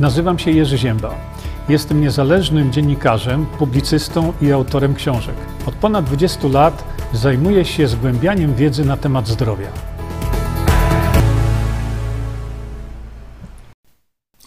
[0.00, 1.14] Nazywam się Jerzy Ziemba.
[1.68, 5.34] Jestem niezależnym dziennikarzem, publicystą i autorem książek.
[5.66, 9.66] Od ponad 20 lat zajmuję się zgłębianiem wiedzy na temat zdrowia.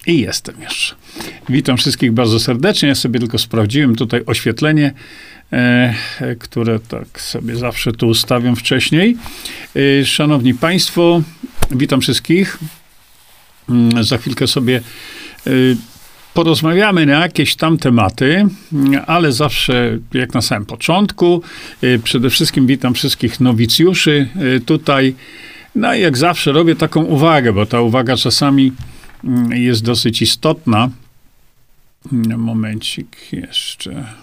[0.07, 0.95] I jestem już.
[1.49, 2.89] Witam wszystkich bardzo serdecznie.
[2.89, 4.93] Ja sobie tylko sprawdziłem tutaj oświetlenie,
[5.51, 5.95] e,
[6.39, 9.17] które tak sobie zawsze tu ustawiam wcześniej.
[10.01, 11.21] E, szanowni Państwo,
[11.71, 12.57] witam wszystkich.
[13.69, 14.81] Mm, za chwilkę sobie
[16.33, 18.45] porozmawiamy na jakieś tam tematy,
[19.07, 21.41] ale zawsze jak na samym początku.
[21.83, 25.15] Y, przede wszystkim witam wszystkich nowicjuszy y, tutaj.
[25.75, 28.71] No i jak zawsze robię taką uwagę, bo ta uwaga czasami
[29.23, 30.89] mm, jest dosyć istotna.
[32.37, 34.22] Momencik jeszcze.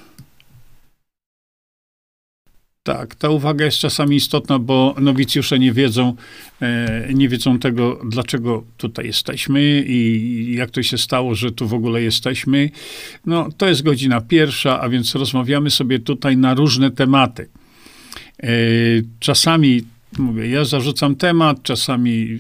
[2.83, 6.15] Tak, ta uwaga jest czasami istotna, bo nowicjusze nie wiedzą,
[6.63, 11.75] e, nie wiedzą tego, dlaczego tutaj jesteśmy i jak to się stało, że tu w
[11.75, 12.71] ogóle jesteśmy.
[13.27, 17.49] No, to jest godzina pierwsza, a więc rozmawiamy sobie tutaj na różne tematy.
[18.43, 18.49] E,
[19.19, 19.85] czasami
[20.19, 22.39] mówię, ja zarzucam temat, czasami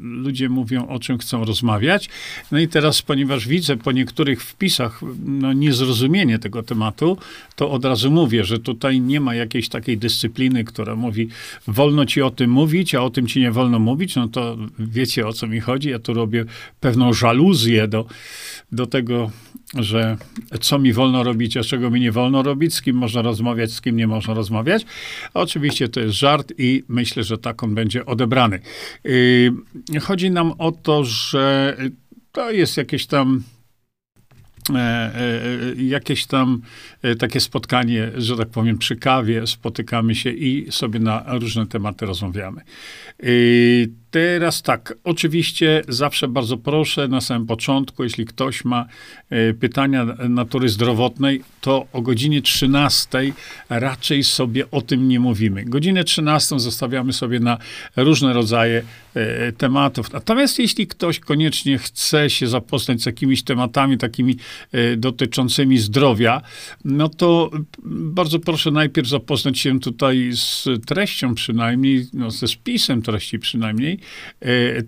[0.00, 2.08] ludzie mówią, o czym chcą rozmawiać.
[2.52, 7.18] No i teraz, ponieważ widzę po niektórych wpisach no, niezrozumienie tego tematu,
[7.56, 11.28] to od razu mówię, że tutaj nie ma jakiejś takiej dyscypliny, która mówi,
[11.66, 15.26] wolno ci o tym mówić, a o tym ci nie wolno mówić, no to wiecie
[15.26, 15.90] o co mi chodzi.
[15.90, 16.44] Ja tu robię
[16.80, 18.06] pewną żaluzję do,
[18.72, 19.30] do tego,
[19.74, 20.16] że
[20.60, 23.80] co mi wolno robić, a czego mi nie wolno robić, z kim można rozmawiać, z
[23.80, 24.86] kim nie można rozmawiać.
[25.34, 28.60] Oczywiście to jest żart i myślę, że tak on będzie odebrany.
[29.04, 31.76] Yy, chodzi nam o to, że
[32.32, 33.42] to jest jakieś tam
[35.76, 36.62] jakieś tam
[37.02, 42.06] e, takie spotkanie, że tak powiem, przy kawie, spotykamy się i sobie na różne tematy
[42.06, 42.60] rozmawiamy.
[44.16, 48.86] Teraz tak, oczywiście zawsze bardzo proszę na samym początku, jeśli ktoś ma
[49.60, 53.32] pytania natury zdrowotnej, to o godzinie 13
[53.68, 55.64] raczej sobie o tym nie mówimy.
[55.64, 57.58] Godzinę 13 zostawiamy sobie na
[57.96, 58.82] różne rodzaje
[59.58, 60.12] tematów.
[60.12, 64.36] Natomiast jeśli ktoś koniecznie chce się zapoznać z jakimiś tematami takimi
[64.74, 66.42] Y, dotyczącymi zdrowia,
[66.84, 67.50] no to
[67.84, 73.98] bardzo proszę najpierw zapoznać się tutaj z treścią przynajmniej, no ze spisem treści przynajmniej,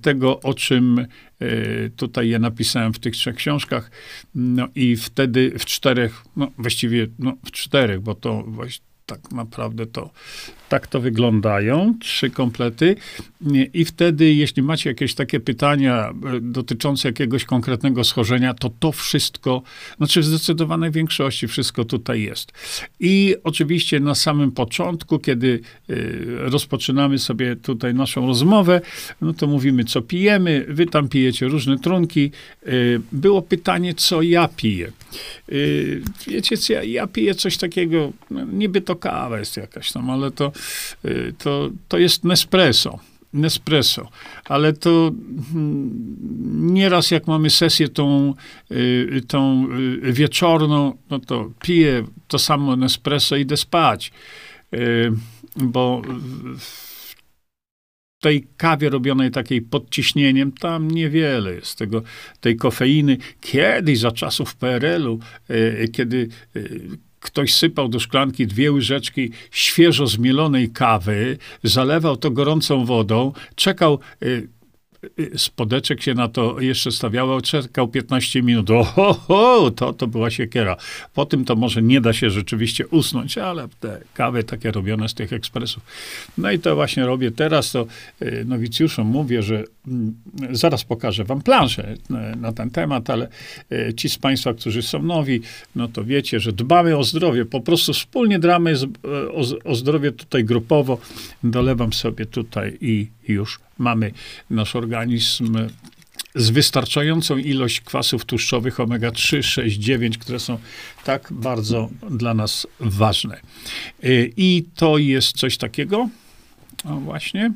[0.03, 1.07] tego o czym
[1.43, 3.91] y, tutaj ja napisałem w tych trzech książkach,
[4.35, 8.43] no i wtedy w czterech, no właściwie no w czterech, bo to
[9.09, 10.11] tak naprawdę to
[10.69, 12.97] tak to wyglądają, trzy komplety.
[13.75, 19.63] I wtedy, jeśli macie jakieś takie pytania e, dotyczące jakiegoś konkretnego schorzenia, to to wszystko,
[19.97, 22.53] znaczy w zdecydowanej większości wszystko tutaj jest.
[23.01, 25.95] I oczywiście na samym początku, kiedy e,
[26.51, 28.81] rozpoczynamy sobie tutaj naszą rozmowę,
[29.21, 30.67] no to mówimy, co pijemy.
[30.69, 32.31] Wy tam pijecie różne trunki.
[32.67, 32.71] E,
[33.13, 34.93] było pytanie, co ja piję.
[36.27, 40.53] Wiecie, ja, ja piję coś takiego, no, niby to kawa jest jakaś tam, ale to
[41.05, 42.99] Y, to, to jest Nespresso.
[43.33, 44.09] Nespresso,
[44.45, 45.13] ale to
[45.53, 48.35] hmm, nieraz jak mamy sesję tą,
[48.71, 49.69] y, tą
[50.05, 54.13] y, wieczorną, no to piję to samo Nespresso i idę spać,
[55.57, 56.03] bo
[56.57, 62.03] w tej kawie robionej takiej pod ciśnieniem, tam niewiele jest tego,
[62.41, 63.17] tej kofeiny.
[63.41, 65.19] Kiedyś, za czasów PRL-u,
[65.93, 66.29] kiedy
[67.21, 74.49] ktoś sypał do szklanki dwie łyżeczki świeżo zmielonej kawy, zalewał to gorącą wodą, czekał y,
[75.37, 78.71] spodeczek się na to jeszcze stawiało, czekał 15 minut.
[78.71, 80.77] Oho, to, to była siekiera.
[81.15, 85.15] Po tym to może nie da się rzeczywiście usnąć, ale te kawy takie robione z
[85.15, 85.83] tych ekspresów.
[86.39, 87.87] No i to właśnie robię teraz, to
[88.23, 90.15] y, nowicjuszom mówię, że mm,
[90.51, 93.29] zaraz pokażę wam planszę y, na ten temat, ale
[93.73, 95.41] y, ci z państwa, którzy są nowi,
[95.77, 98.75] no to wiecie, że dbamy o zdrowie, po prostu wspólnie dramy
[99.35, 100.99] o, o zdrowie tutaj grupowo.
[101.43, 104.13] Dolewam sobie tutaj i już mamy
[104.51, 105.57] nasz organizm
[106.35, 110.59] z wystarczającą ilość kwasów tłuszczowych omega-3, 6, 9, które są
[111.05, 113.41] tak bardzo dla nas ważne.
[114.05, 116.09] Y, I to jest coś takiego,
[116.85, 117.53] o właśnie,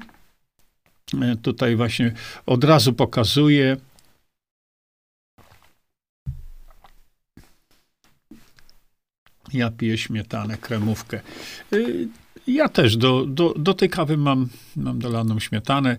[1.15, 2.13] y, tutaj właśnie
[2.47, 3.77] od razu pokazuję,
[9.53, 11.21] Ja piję śmietanę, kremówkę.
[12.47, 15.97] Ja też do, do, do tej kawy mam, mam dolaną śmietanę.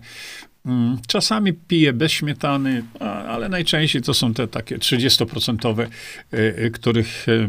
[0.66, 2.84] Mm, czasami piję bez śmietany,
[3.28, 5.88] ale najczęściej to są te takie 30%, e,
[6.36, 7.48] e, których e,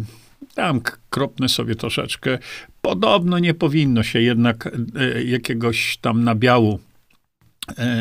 [0.56, 2.40] tam kropnę sobie troszeczkę.
[2.82, 4.70] Podobno nie powinno się jednak
[5.26, 6.80] jakiegoś tam nabiału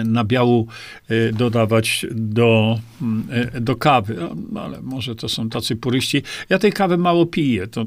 [0.05, 0.67] nabiału
[1.09, 4.17] e, dodawać do, mm, e, do kawy.
[4.53, 6.23] No, ale może to są tacy puryści.
[6.49, 7.67] Ja tej kawy mało piję.
[7.67, 7.87] To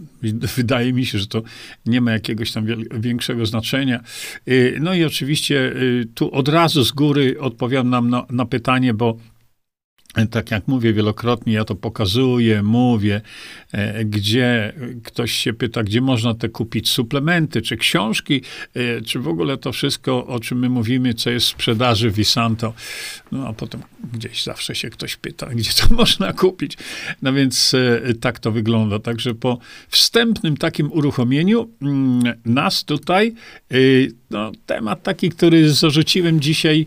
[0.56, 1.42] wydaje mi się, że to
[1.86, 4.00] nie ma jakiegoś tam większego znaczenia.
[4.80, 5.74] No i oczywiście
[6.14, 9.16] tu od razu z góry odpowiadam na, na pytanie, bo
[10.26, 13.20] tak jak mówię wielokrotnie, ja to pokazuję, mówię,
[13.72, 14.72] e, gdzie
[15.04, 18.42] ktoś się pyta, gdzie można te kupić suplementy, czy książki,
[18.74, 22.74] e, czy w ogóle to wszystko, o czym my mówimy, co jest w sprzedaży Visanto.
[23.32, 23.82] No a potem
[24.12, 26.76] gdzieś zawsze się ktoś pyta, gdzie to można kupić.
[27.22, 28.98] No więc e, tak to wygląda.
[28.98, 33.34] Także po wstępnym takim uruchomieniu mm, nas tutaj,
[34.30, 36.86] no, temat taki, który zarzuciłem dzisiaj,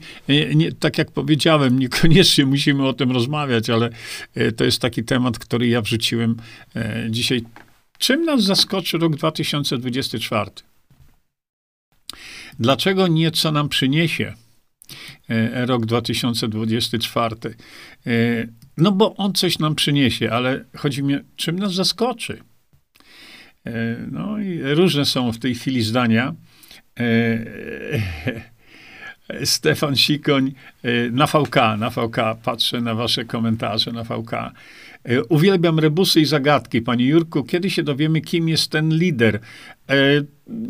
[0.56, 3.90] nie, tak jak powiedziałem, niekoniecznie musimy o tym rozmawiać, ale
[4.36, 6.38] e, to jest taki temat, który ja wrzuciłem
[6.76, 7.42] e, dzisiaj.
[7.98, 10.52] Czym nas zaskoczy rok 2024?
[12.60, 14.34] Dlaczego nie co nam przyniesie
[15.30, 17.36] e, rok 2024?
[18.78, 22.44] No bo on coś nam przyniesie, ale chodzi mi, czym nas zaskoczy?
[24.12, 26.36] No i różne są w tej chwili zdania.
[29.44, 30.52] Stefan Sikoń
[30.86, 34.32] y, na VK, na VK, patrzę na wasze komentarze na VK.
[35.30, 36.82] Uwielbiam rebusy i zagadki.
[36.82, 39.40] Panie Jurku, kiedy się dowiemy, kim jest ten lider?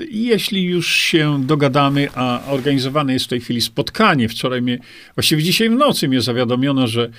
[0.09, 4.79] Jeśli już się dogadamy, a organizowane jest w tej chwili spotkanie, wczoraj mnie,
[5.15, 7.09] właściwie dzisiaj w nocy mnie zawiadomiono, że,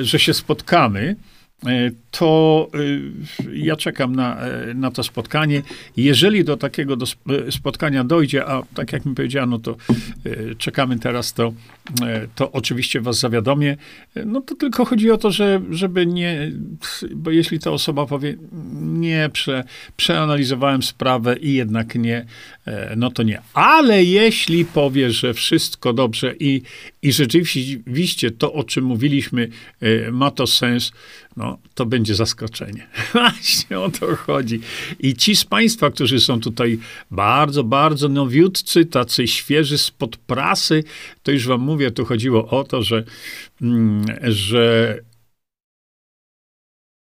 [0.00, 1.16] że się spotkamy,
[1.64, 5.62] E, to e, ja czekam na, e, na to spotkanie.
[5.96, 7.06] Jeżeli do takiego do
[7.50, 9.76] spotkania dojdzie, a tak jak mi powiedziano, to
[10.58, 11.52] czekamy teraz, to,
[12.34, 13.76] to oczywiście was zawiadomię.
[14.26, 16.52] No to tylko chodzi o to, że, żeby nie,
[17.14, 18.36] bo jeśli ta osoba powie,
[18.82, 19.64] nie, prze,
[19.96, 22.26] przeanalizowałem sprawę i jednak nie,
[22.96, 23.40] no to nie.
[23.54, 26.62] Ale jeśli powie, że wszystko dobrze i,
[27.02, 29.48] i rzeczywiście to, o czym mówiliśmy,
[30.12, 30.92] ma to sens,
[31.36, 32.86] no, to będzie zaskoczenie.
[33.12, 34.60] Właśnie o to chodzi.
[35.00, 36.78] I ci z Państwa, którzy są tutaj
[37.10, 40.84] bardzo, bardzo nowiutcy, tacy świeży spod prasy,
[41.22, 43.04] to już Wam mówię, tu chodziło o to, że,
[43.62, 44.98] mm, że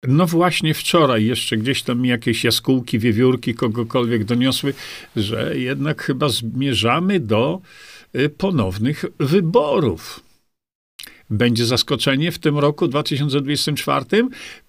[0.07, 4.73] no właśnie wczoraj jeszcze gdzieś tam mi jakieś jaskółki, wiewiórki, kogokolwiek doniosły,
[5.15, 7.61] że jednak chyba zmierzamy do
[8.15, 10.23] y, ponownych wyborów.
[11.29, 14.05] Będzie zaskoczenie w tym roku 2024?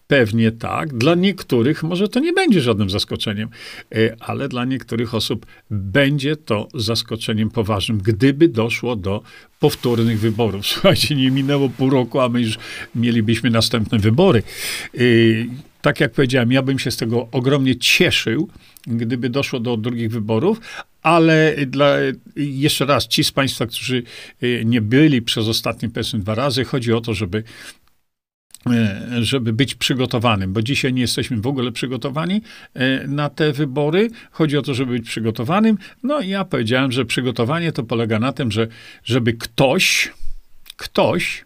[0.07, 0.95] Pewnie tak.
[0.95, 3.49] Dla niektórych może to nie będzie żadnym zaskoczeniem,
[3.95, 9.23] e, ale dla niektórych osób będzie to zaskoczeniem poważnym, gdyby doszło do
[9.61, 10.67] powtórnych wyborów.
[10.73, 12.59] Słuchajcie, nie minęło pół roku, a my już
[12.95, 14.43] mielibyśmy następne wybory.
[14.95, 15.01] E,
[15.83, 18.49] tak jak powiedziałem, ja bym się z tego ogromnie cieszył,
[18.87, 20.61] gdyby doszło do drugich wyborów,
[21.03, 21.97] ale dla,
[22.37, 24.03] jeszcze raz, ci z Państwa, którzy
[24.43, 27.43] y, nie byli przez ostatnie powiedzmy dwa razy, chodzi o to, żeby
[29.21, 32.43] żeby być przygotowanym, bo dzisiaj nie jesteśmy w ogóle przygotowani
[32.77, 34.11] y, na te wybory.
[34.31, 35.79] Chodzi o to, żeby być przygotowanym.
[36.03, 38.69] No i ja powiedziałem, że przygotowanie to polega na tym, że
[39.05, 40.13] żeby ktoś,
[40.77, 41.45] ktoś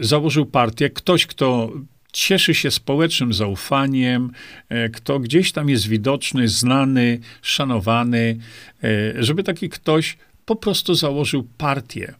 [0.00, 1.72] założył partię, ktoś, kto
[2.16, 4.30] cieszy się społecznym zaufaniem,
[4.68, 8.38] e, kto gdzieś tam jest widoczny, znany, szanowany,
[8.84, 12.14] e, żeby taki ktoś po prostu założył partię.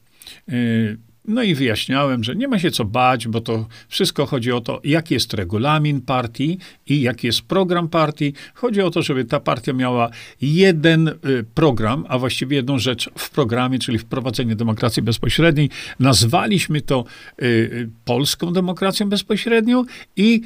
[1.28, 4.80] No i wyjaśniałem, że nie ma się co bać, bo to wszystko chodzi o to,
[4.84, 8.32] jaki jest regulamin partii i jaki jest program partii.
[8.54, 11.14] Chodzi o to, żeby ta partia miała jeden y,
[11.54, 15.70] program, a właściwie jedną rzecz w programie, czyli wprowadzenie demokracji bezpośredniej.
[16.00, 17.04] Nazwaliśmy to
[17.42, 19.84] y, y, polską demokracją bezpośrednią
[20.16, 20.40] i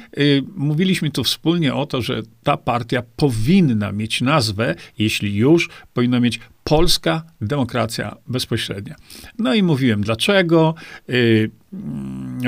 [0.55, 6.39] mówiliśmy tu wspólnie o to, że ta partia powinna mieć nazwę, jeśli już, powinna mieć
[6.63, 8.95] polska demokracja bezpośrednia.
[9.39, 10.75] No i mówiłem dlaczego.
[11.07, 11.51] Yy,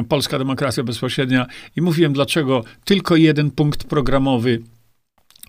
[0.10, 1.46] polska demokracja bezpośrednia
[1.76, 4.62] i mówiłem dlaczego tylko jeden punkt programowy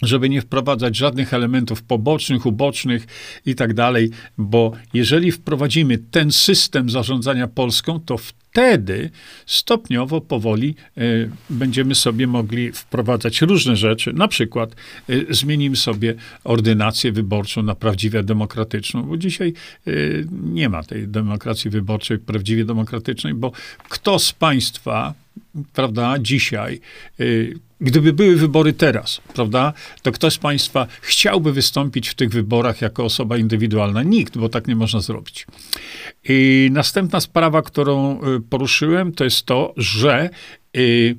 [0.02, 3.06] żeby nie wprowadzać żadnych elementów pobocznych, ubocznych
[3.46, 8.16] i tak dalej, bo jeżeli wprowadzimy ten system zarządzania Polską, to
[8.54, 9.10] wtedy
[9.46, 14.12] stopniowo, powoli y, będziemy sobie mogli wprowadzać różne rzeczy.
[14.12, 14.76] Na przykład
[15.10, 19.52] y, zmienimy sobie ordynację wyborczą na prawdziwie demokratyczną, bo dzisiaj
[19.86, 23.52] y, nie ma tej demokracji wyborczej prawdziwie demokratycznej, bo
[23.88, 25.14] kto z państwa
[25.72, 26.80] prawda, dzisiaj,
[27.20, 29.72] y, gdyby były wybory teraz, prawda,
[30.02, 34.02] to kto z Państwa chciałby wystąpić w tych wyborach jako osoba indywidualna?
[34.02, 35.46] Nikt, bo tak nie można zrobić.
[36.28, 40.30] I następna sprawa, którą y, poruszyłem, to jest to, że
[40.76, 41.16] y,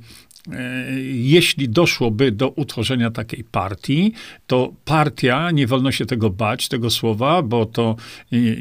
[1.14, 4.14] jeśli doszłoby do utworzenia takiej partii,
[4.48, 7.96] to partia, nie wolno się tego bać, tego słowa, bo to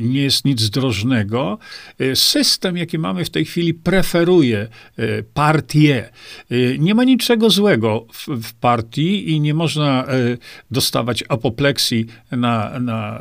[0.01, 1.59] nie jest nic drożnego.
[2.15, 4.69] System, jaki mamy w tej chwili, preferuje
[5.35, 6.09] partię.
[6.79, 10.07] Nie ma niczego złego w, w partii i nie można
[10.71, 13.21] dostawać apopleksji na, na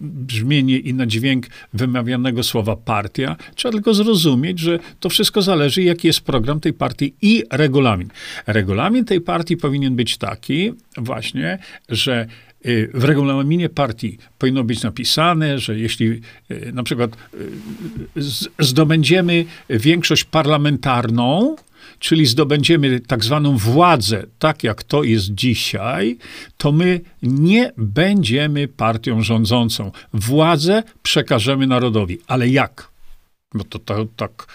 [0.00, 3.36] brzmienie i na dźwięk wymawianego słowa partia.
[3.54, 8.08] Trzeba tylko zrozumieć, że to wszystko zależy, jaki jest program tej partii i regulamin.
[8.46, 12.26] Regulamin tej partii powinien być taki właśnie, że
[12.66, 17.16] y, w regulaminie partii powinno być napisane, że jeśli y, na przykład
[18.16, 18.22] y,
[18.58, 21.56] zdobędziemy większość parlamentarną,
[21.98, 26.18] czyli zdobędziemy tak zwaną władzę, tak jak to jest dzisiaj,
[26.56, 29.92] to my nie będziemy partią rządzącą.
[30.12, 32.18] Władzę przekażemy narodowi.
[32.26, 32.90] Ale jak?
[33.54, 34.46] Bo to, to tak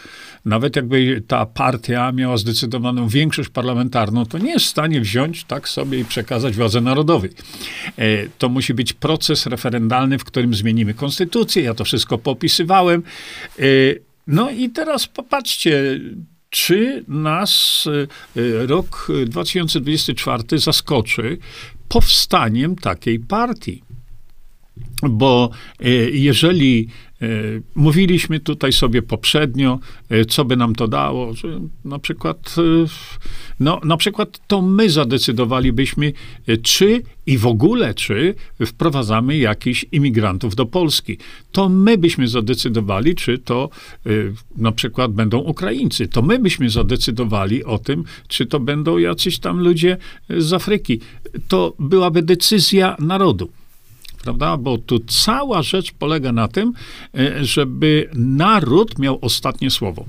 [0.45, 5.69] nawet jakby ta partia miała zdecydowaną większość parlamentarną, to nie jest w stanie wziąć tak
[5.69, 7.29] sobie i przekazać władzy narodowej.
[7.97, 11.63] E, to musi być proces referendalny, w którym zmienimy konstytucję.
[11.63, 13.03] Ja to wszystko popisywałem.
[13.59, 13.63] E,
[14.27, 15.99] no i teraz popatrzcie,
[16.49, 17.83] czy nas
[18.35, 21.37] e, rok 2024 zaskoczy
[21.89, 23.83] powstaniem takiej partii.
[25.01, 25.49] Bo
[26.11, 27.12] jeżeli E,
[27.75, 32.61] mówiliśmy tutaj sobie poprzednio, e, co by nam to dało, że na przykład, e,
[33.59, 36.13] no, na przykład to my zadecydowalibyśmy,
[36.61, 41.17] czy i w ogóle, czy wprowadzamy jakichś imigrantów do Polski.
[41.51, 43.69] To my byśmy zadecydowali, czy to
[44.57, 46.07] na przykład będą Ukraińcy.
[46.07, 49.97] To my byśmy zadecydowali o tym, czy to będą jacyś tam ludzie
[50.29, 50.99] z Afryki.
[51.47, 53.49] To byłaby decyzja narodu
[54.23, 54.57] prawda?
[54.57, 56.73] Bo tu cała rzecz polega na tym,
[57.17, 60.05] e, żeby naród miał ostatnie słowo.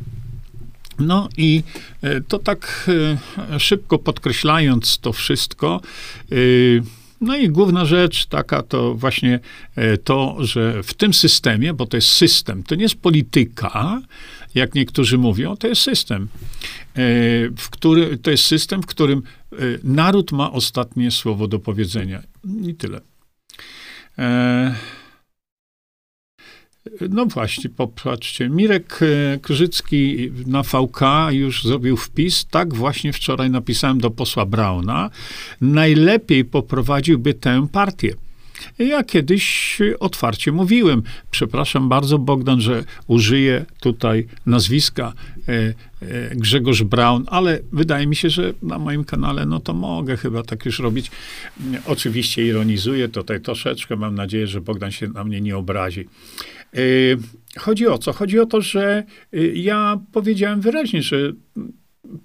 [0.99, 1.63] No i
[2.03, 2.91] e, to tak
[3.53, 5.81] e, szybko podkreślając to wszystko,
[7.21, 9.41] no i główna rzecz taka to właśnie
[10.05, 14.03] to, że w tym systemie, bo to jest system, to nie jest polityka,
[14.55, 16.29] jak niektórzy mówią, to jest system,
[17.59, 19.23] w który, to jest system, w którym
[19.85, 22.23] naród ma ostatnie słowo do powiedzenia.
[22.63, 23.14] I tyle.
[24.19, 24.75] E,
[27.11, 28.49] no właśnie, popatrzcie.
[28.49, 32.47] Mirek e, Krzycki na VK już zrobił wpis.
[32.47, 35.11] Tak właśnie wczoraj napisałem do posła Brauna.
[35.61, 38.15] Najlepiej poprowadziłby tę partię.
[38.79, 45.13] Ja kiedyś otwarcie mówiłem, przepraszam bardzo Bogdan, że użyję tutaj nazwiska
[46.35, 50.65] Grzegorz Braun, ale wydaje mi się, że na moim kanale, no to mogę chyba tak
[50.65, 51.11] już robić.
[51.87, 56.09] Oczywiście ironizuję tutaj troszeczkę, mam nadzieję, że Bogdan się na mnie nie obrazi.
[56.75, 56.79] E,
[57.59, 58.13] chodzi o co?
[58.13, 59.05] Chodzi o to, że
[59.55, 61.33] ja powiedziałem wyraźnie, że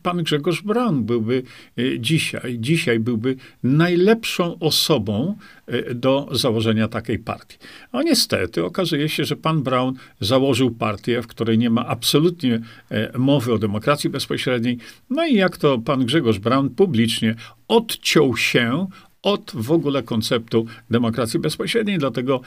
[0.04, 1.44] pan Grzegorz Braun byłby
[1.78, 5.36] e, dzisiaj, dzisiaj byłby najlepszą osobą
[5.68, 7.58] e, do założenia takiej partii.
[7.92, 13.18] A niestety okazuje się, że pan Braun założył partię, w której nie ma absolutnie e,
[13.18, 14.78] mowy o demokracji bezpośredniej.
[15.10, 17.36] No i jak to pan Grzegorz Braun publicznie
[17.68, 18.88] odciął się
[19.24, 22.42] od w ogóle konceptu demokracji bezpośredniej, dlatego,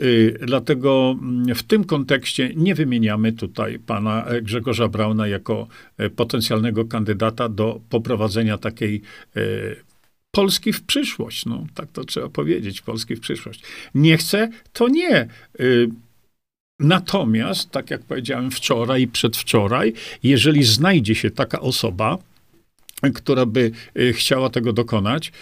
[0.00, 5.66] yy, dlatego mm, w tym kontekście nie wymieniamy tutaj pana Grzegorza Brauna jako
[5.98, 9.02] e, potencjalnego kandydata do poprowadzenia takiej
[9.34, 9.76] yy,
[10.30, 11.46] Polski w przyszłość.
[11.46, 13.62] No, tak to trzeba powiedzieć, Polski w przyszłość.
[13.94, 15.28] Nie chce, to nie.
[15.58, 15.88] Yy,
[16.80, 19.92] Natomiast, tak jak powiedziałem wczoraj i przedwczoraj,
[20.22, 22.18] jeżeli znajdzie się taka osoba,
[23.14, 23.70] która by
[24.12, 25.32] chciała tego dokonać,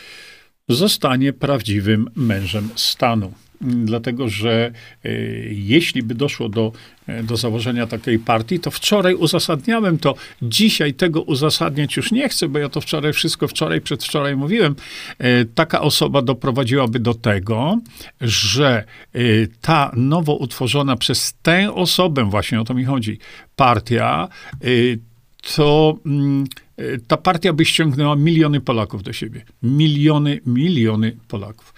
[0.69, 3.33] zostanie prawdziwym mężem stanu.
[3.61, 4.73] Dlatego, że
[5.05, 5.11] e,
[5.49, 6.73] jeśli by doszło do,
[7.07, 10.15] e, do założenia takiej partii, to wczoraj uzasadniałem to.
[10.43, 14.77] Dzisiaj tego uzasadniać już nie chcę, bo ja to wczoraj wszystko wczoraj, przedwczoraj mówiłem.
[15.19, 17.79] E, taka osoba doprowadziłaby do tego,
[18.21, 18.85] że
[19.61, 23.19] ta nowo utworzona przez tę osobę, właśnie o to mi chodzi,
[23.57, 24.29] partia,
[25.55, 26.45] to mm,
[27.07, 29.45] ta partia by ściągnęła miliony Polaków do siebie.
[29.63, 31.75] Miliony, miliony Polaków.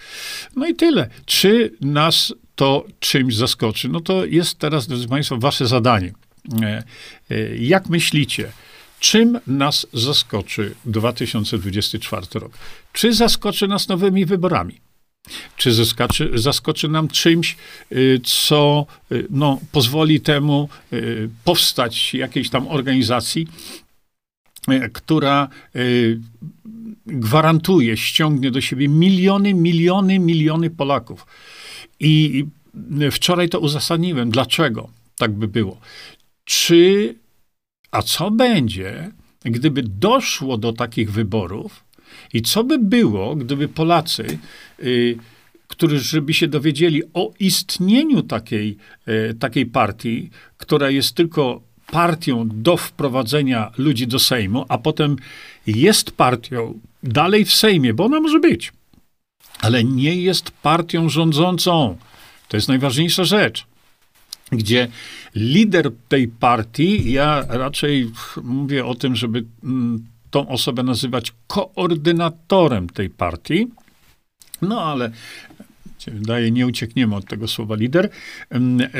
[0.55, 1.09] No i tyle.
[1.25, 3.89] Czy nas to czymś zaskoczy?
[3.89, 6.13] No to jest teraz, drodzy Państwo, wasze zadanie.
[6.61, 6.83] E,
[7.29, 8.51] e, jak myślicie,
[8.99, 12.51] czym nas zaskoczy 2024 rok?
[12.93, 14.79] Czy zaskoczy nas nowymi wyborami?
[15.57, 17.57] Czy zaskoczy, zaskoczy nam czymś,
[17.91, 23.47] y, co y, no, pozwoli temu y, powstać jakiejś tam organizacji,
[24.93, 25.47] która
[27.05, 31.25] gwarantuje, ściągnie do siebie miliony, miliony, miliony Polaków.
[31.99, 32.45] I
[33.11, 34.29] wczoraj to uzasadniłem.
[34.31, 35.79] Dlaczego tak by było?
[36.45, 37.15] Czy,
[37.91, 39.11] a co będzie,
[39.41, 41.83] gdyby doszło do takich wyborów
[42.33, 44.39] i co by było, gdyby Polacy,
[44.83, 45.17] y,
[45.67, 51.61] którzy by się dowiedzieli o istnieniu takiej, y, takiej partii, która jest tylko
[51.91, 55.15] partią do wprowadzenia ludzi do Sejmu, a potem
[55.67, 58.71] jest partią dalej w Sejmie, bo ona może być,
[59.61, 61.97] ale nie jest partią rządzącą.
[62.47, 63.65] To jest najważniejsza rzecz
[64.51, 64.87] gdzie
[65.35, 68.11] lider tej partii, ja raczej
[68.43, 73.67] mówię o tym, żeby mm, tą osobę nazywać koordynatorem tej partii,
[74.61, 75.11] no ale
[76.07, 78.09] wydaje, nie uciekniemy od tego słowa lider,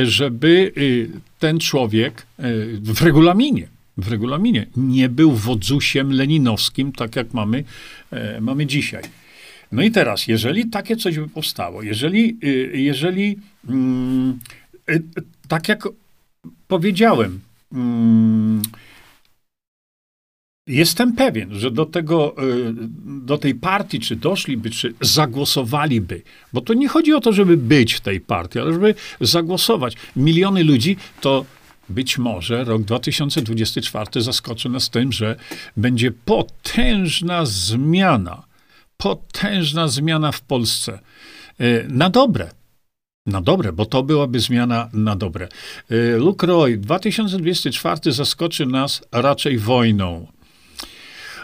[0.03, 1.09] żeby y,
[1.39, 3.67] ten człowiek y, w regulaminie,
[3.97, 7.63] w regulaminie nie był wodzusiem leninowskim, tak jak mamy,
[8.11, 9.03] e, mamy dzisiaj.
[9.71, 13.37] No i teraz, jeżeli takie coś by powstało, jeżeli, y, jeżeli
[13.69, 14.39] mm,
[15.47, 15.87] tak jak
[16.67, 17.39] powiedziałem,
[17.73, 18.61] mm,
[20.69, 22.73] jestem pewien, że do tego, y,
[23.05, 26.21] do tej partii, czy doszliby, czy zagłosowaliby,
[26.53, 29.95] bo to nie chodzi o to, żeby być w tej partii, ale żeby zagłosować.
[30.15, 31.45] Miliony ludzi to
[31.89, 35.35] być może rok 2024 zaskoczy nas tym, że
[35.77, 38.43] będzie potężna zmiana,
[38.97, 40.99] potężna zmiana w Polsce.
[41.61, 42.49] Y, na dobre
[43.25, 45.47] na dobre, bo to byłaby zmiana na dobre.
[45.91, 50.27] Y, Luke Roy, 2024 zaskoczy nas raczej wojną.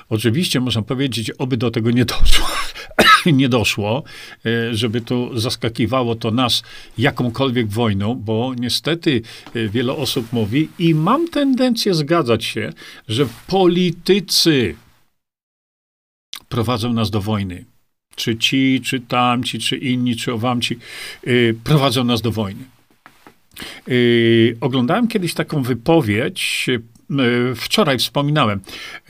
[0.09, 2.47] Oczywiście można powiedzieć, oby do tego nie doszło,
[3.25, 4.03] nie doszło,
[4.45, 6.63] y, żeby to zaskakiwało to nas
[6.97, 9.21] jakąkolwiek wojną, bo niestety
[9.55, 12.73] y, wiele osób mówi i mam tendencję zgadzać się,
[13.07, 14.75] że politycy
[16.49, 17.65] prowadzą nas do wojny
[18.15, 20.77] czy ci, czy tamci, czy inni, czy owamci,
[21.25, 22.63] yy, prowadzą nas do wojny.
[23.87, 26.67] Yy, oglądałem kiedyś taką wypowiedź,
[27.55, 28.61] wczoraj wspominałem,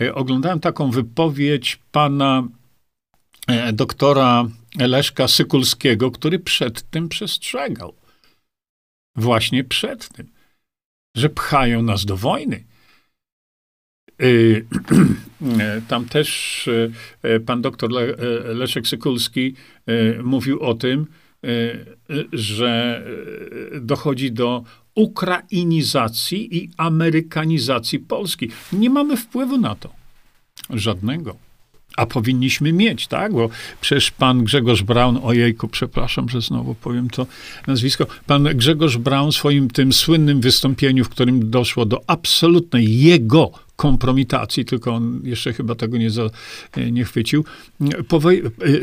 [0.01, 2.47] y, oglądałem taką wypowiedź pana
[3.47, 4.45] e, doktora
[4.79, 7.93] Leszka Sykulskiego, który przed tym przestrzegał.
[9.15, 10.27] Właśnie przed tym,
[11.17, 12.63] że pchają nas do wojny.
[15.87, 16.69] Tam też
[17.45, 18.05] pan doktor Le,
[18.53, 19.55] Leszek Sykulski
[20.23, 21.07] mówił o tym,
[22.33, 23.03] że
[23.81, 24.63] dochodzi do
[24.95, 28.51] ukrainizacji i amerykanizacji Polski.
[28.73, 29.89] Nie mamy wpływu na to.
[30.69, 31.44] Żadnego.
[31.97, 33.33] A powinniśmy mieć, tak?
[33.33, 33.49] Bo
[33.81, 37.27] przecież pan Grzegorz Braun, ojejku, przepraszam, że znowu powiem to
[37.67, 43.51] nazwisko, pan Grzegorz Braun w swoim tym słynnym wystąpieniu, w którym doszło do absolutnej jego
[43.75, 46.29] kompromitacji, tylko on jeszcze chyba tego nie, za,
[46.91, 47.45] nie chwycił,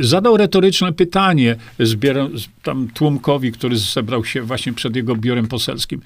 [0.01, 2.29] zadał retoryczne pytanie zbiera,
[2.62, 6.01] tam tłumkowi, który zebrał się właśnie przed jego biurem poselskim.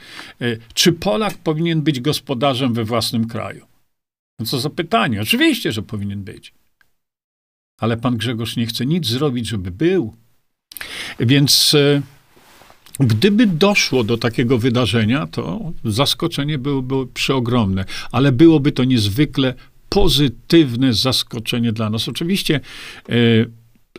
[0.74, 3.66] Czy Polak powinien być gospodarzem we własnym kraju?
[4.38, 5.22] No co za pytanie?
[5.22, 6.52] Oczywiście, że powinien być.
[7.80, 10.14] Ale pan Grzegorz nie chce nic zrobić, żeby był.
[11.20, 12.02] Więc e,
[13.00, 19.54] Gdyby doszło do takiego wydarzenia, to zaskoczenie byłoby przeogromne, ale byłoby to niezwykle
[19.88, 22.08] pozytywne zaskoczenie dla nas.
[22.08, 22.60] Oczywiście
[23.08, 23.12] e,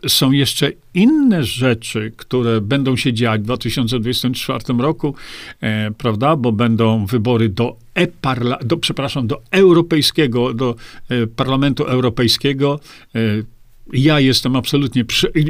[0.08, 5.14] są jeszcze inne rzeczy, które będą się dziać w 2024 roku,
[5.60, 10.74] e, prawda, bo będą wybory do e-parla, do, przepraszam, do europejskiego, do
[11.08, 12.80] e, Parlamentu Europejskiego.
[13.92, 15.04] Ja jestem absolutnie.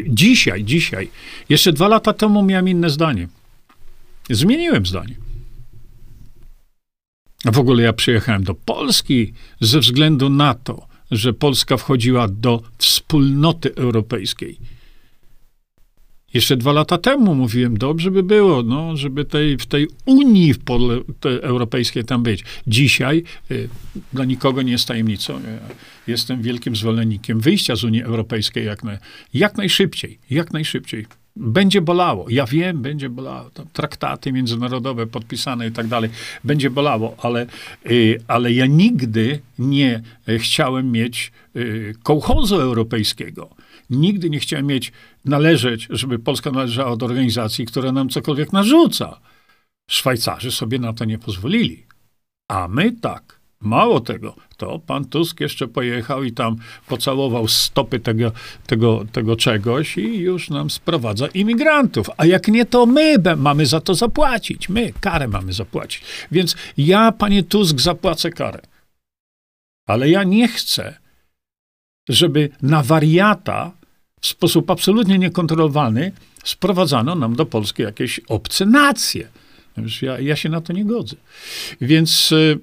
[0.08, 1.08] Dzisiaj, dzisiaj.
[1.48, 3.28] Jeszcze dwa lata temu miałem inne zdanie.
[4.30, 5.14] Zmieniłem zdanie.
[7.44, 12.62] A w ogóle ja przyjechałem do Polski ze względu na to, że Polska wchodziła do
[12.78, 14.58] wspólnoty europejskiej.
[16.34, 20.54] Jeszcze dwa lata temu mówiłem, dobrze by było, no, żeby tej, w tej Unii
[21.22, 22.44] europejskiej tam być.
[22.66, 23.68] Dzisiaj y,
[24.12, 25.40] dla nikogo nie jest tajemnicą.
[26.06, 28.98] Jestem wielkim zwolennikiem wyjścia z Unii Europejskiej jak, na,
[29.34, 31.06] jak najszybciej, jak najszybciej.
[31.36, 32.26] Będzie bolało.
[32.28, 33.50] Ja wiem, będzie bolało.
[33.72, 36.10] Traktaty międzynarodowe podpisane i tak dalej.
[36.44, 37.46] Będzie bolało, ale,
[37.90, 40.02] y, ale ja nigdy nie
[40.38, 43.50] chciałem mieć y, kołchozu europejskiego.
[43.90, 44.92] Nigdy nie chciałem mieć,
[45.24, 49.20] należeć, żeby Polska należała do organizacji, która nam cokolwiek narzuca.
[49.90, 51.86] Szwajcarzy sobie na to nie pozwolili.
[52.48, 53.38] A my tak.
[53.60, 58.32] Mało tego, to pan Tusk jeszcze pojechał i tam pocałował stopy tego,
[58.66, 62.10] tego, tego czegoś i już nam sprowadza imigrantów.
[62.16, 64.68] A jak nie, to my mamy za to zapłacić.
[64.68, 66.02] My karę mamy zapłacić.
[66.30, 68.60] Więc ja, panie Tusk, zapłacę karę.
[69.86, 70.98] Ale ja nie chcę,
[72.08, 73.72] żeby na wariata
[74.20, 76.12] w sposób absolutnie niekontrolowany
[76.44, 79.28] sprowadzano nam do Polski jakieś obce nacje.
[80.02, 81.16] Ja, ja się na to nie godzę.
[81.80, 82.58] Więc y,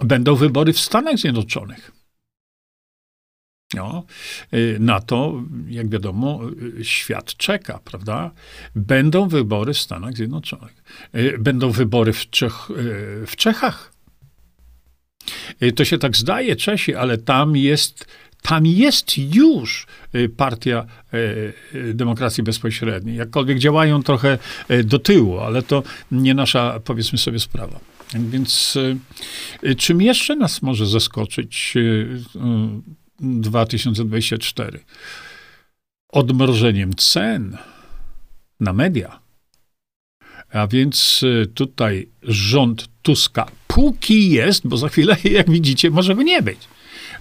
[0.00, 1.92] będą wybory w Stanach Zjednoczonych.
[3.74, 4.04] No,
[4.78, 6.40] na to, jak wiadomo,
[6.82, 8.30] świat czeka, prawda?
[8.74, 10.82] Będą wybory w Stanach Zjednoczonych.
[11.38, 12.68] Będą wybory w, Czech,
[13.26, 13.92] w Czechach.
[15.76, 18.06] To się tak zdaje, Czesi, ale tam jest
[18.42, 21.16] tam jest już y, partia y,
[21.74, 23.16] y, demokracji bezpośredniej.
[23.16, 24.38] Jakkolwiek działają trochę
[24.84, 27.80] do tyłu, ale to nie nasza, powiedzmy sobie, sprawa.
[28.14, 28.78] Więc
[29.76, 31.74] czym jeszcze nas może zaskoczyć
[33.20, 34.80] 2024?
[36.08, 37.58] Odmrożeniem cen
[38.60, 39.20] na media.
[40.52, 41.24] A więc
[41.54, 46.69] tutaj rząd Tuska, póki jest, bo za chwilę, jak widzicie, może go nie być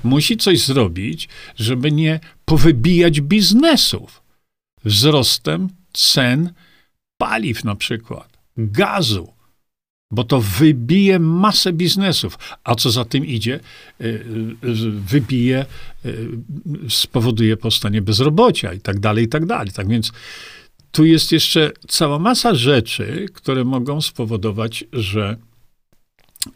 [0.03, 4.21] musi coś zrobić, żeby nie powybijać biznesów.
[4.85, 6.53] Wzrostem cen
[7.17, 9.33] paliw na przykład, gazu,
[10.11, 13.59] bo to wybije masę biznesów, a co za tym idzie,
[14.01, 14.05] y,
[14.63, 15.65] y, wybije,
[16.05, 16.29] y,
[16.89, 19.71] spowoduje powstanie bezrobocia i tak dalej, i tak dalej.
[19.71, 20.11] Tak więc
[20.91, 25.37] tu jest jeszcze cała masa rzeczy, które mogą spowodować, że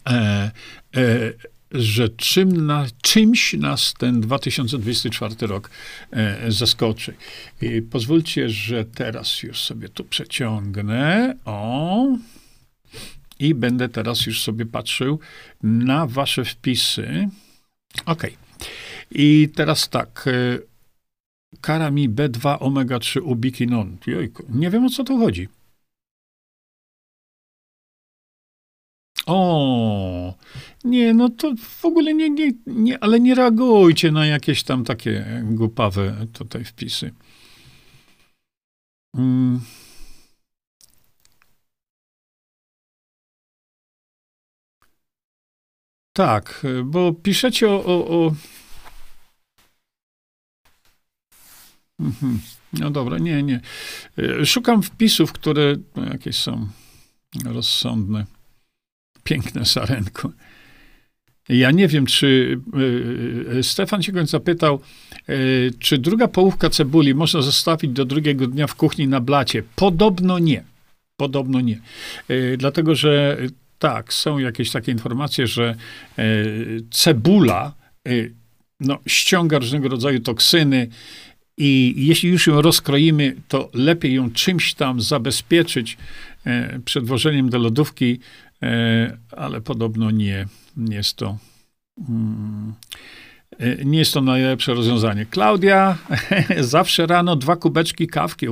[0.07, 0.51] e,
[0.95, 1.33] e,
[1.73, 5.69] że czym na, czymś nas ten 2024 rok
[6.11, 7.13] e, zaskoczy.
[7.61, 11.35] I pozwólcie, że teraz już sobie tu przeciągnę.
[11.45, 12.07] O.
[13.39, 15.19] I będę teraz już sobie patrzył
[15.63, 17.29] na wasze wpisy.
[18.05, 18.23] OK.
[19.11, 20.25] I teraz tak.
[20.27, 20.59] E,
[21.61, 23.97] Karami B2 omega 3 ubiquinon.
[24.07, 25.47] Jojku, nie wiem o co tu chodzi.
[29.25, 30.33] O,
[30.83, 35.43] nie, no to w ogóle nie, nie, nie, ale nie reagujcie na jakieś tam takie
[35.43, 37.11] głupawe tutaj wpisy.
[39.17, 39.61] Mm.
[46.13, 47.85] Tak, bo piszecie o.
[47.85, 48.33] o, o...
[51.99, 52.39] Mhm.
[52.73, 53.61] No dobra, nie, nie.
[54.45, 56.67] Szukam wpisów, które no, jakieś są
[57.45, 58.25] rozsądne.
[59.23, 60.31] Piękne sarenko.
[61.49, 62.59] Ja nie wiem, czy
[63.57, 64.81] y, Stefan się go zapytał,
[65.29, 69.63] y, czy druga połówka cebuli można zostawić do drugiego dnia w kuchni na blacie.
[69.75, 70.63] Podobno nie.
[71.17, 71.79] Podobno nie.
[72.31, 73.37] Y, dlatego, że
[73.79, 75.75] tak, są jakieś takie informacje, że
[76.91, 77.73] cebula
[78.79, 80.87] no, ściąga różnego rodzaju toksyny
[81.57, 85.97] i jeśli już ją rozkroimy, to lepiej ją czymś tam zabezpieczyć
[86.85, 88.19] przed włożeniem do lodówki,
[88.52, 88.52] E,
[89.37, 90.45] ale podobno nie,
[90.77, 91.37] nie jest to.
[92.09, 92.73] Mm,
[93.59, 95.25] e, nie jest to najlepsze rozwiązanie.
[95.25, 95.97] Klaudia,
[96.59, 98.47] zawsze rano dwa kubeczki kawki,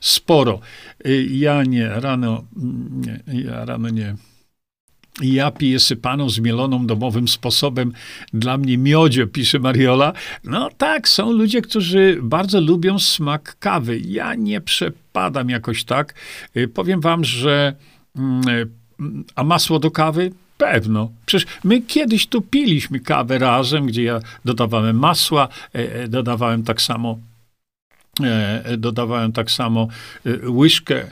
[0.00, 0.60] sporo.
[1.04, 2.44] E, ja nie, rano
[2.90, 4.14] nie, ja rano nie.
[5.22, 7.92] Ja piję sypaną, zmieloną domowym sposobem.
[8.32, 10.12] Dla mnie miodzie, pisze Mariola.
[10.44, 13.98] No tak, są ludzie, którzy bardzo lubią smak kawy.
[13.98, 16.14] Ja nie przepadam jakoś tak.
[16.74, 17.76] Powiem wam, że
[18.16, 18.42] mm,
[19.34, 20.32] a masło do kawy?
[20.58, 21.10] Pewno.
[21.26, 26.82] Przecież my kiedyś tu piliśmy kawę razem, gdzie ja dodawałem masła, e, e, dodawałem tak
[26.82, 27.18] samo,
[28.22, 29.88] e, dodawałem tak samo
[30.44, 31.06] łyżkę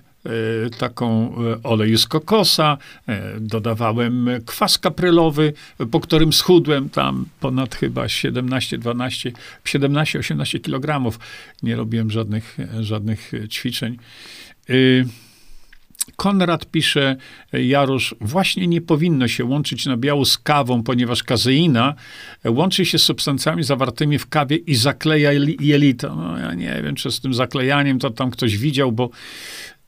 [0.79, 2.79] taką oleju z kokosa,
[3.41, 5.53] dodawałem kwas kaprylowy,
[5.91, 9.33] po którym schudłem tam ponad chyba 17, 12,
[9.65, 11.19] 17, 18 kilogramów.
[11.63, 13.97] Nie robiłem żadnych, żadnych ćwiczeń.
[16.17, 17.17] Konrad pisze,
[17.53, 21.95] Jarosz, właśnie nie powinno się łączyć nabiału z kawą, ponieważ kazeina
[22.45, 26.15] łączy się z substancjami zawartymi w kawie i zakleja jelita.
[26.15, 29.11] No ja nie wiem, czy z tym zaklejaniem to tam ktoś widział, bo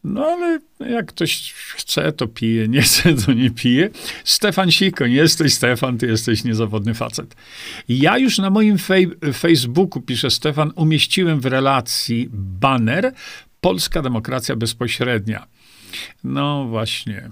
[0.05, 0.59] no ale
[0.91, 3.91] jak ktoś chce, to pije, nie chce, to nie pije.
[4.25, 7.37] Stefan Siko, nie jesteś Stefan, ty jesteś niezawodny facet.
[7.89, 13.13] Ja już na moim fej Facebooku, pisze Stefan, umieściłem w relacji banner
[13.61, 15.47] Polska Demokracja Bezpośrednia.
[16.25, 17.31] No właśnie.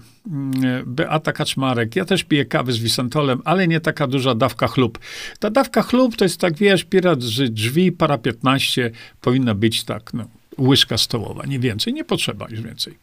[0.85, 1.95] Beata Kaczmarek.
[1.95, 4.99] Ja też piję kawę z wisantolem, ale nie taka duża dawka chlub.
[5.39, 8.91] Ta dawka chlub to jest tak, wiesz, pirat z drzwi, para 15,
[9.21, 12.97] powinna być tak, no, łyżka stołowa, nie więcej, nie potrzeba już więcej.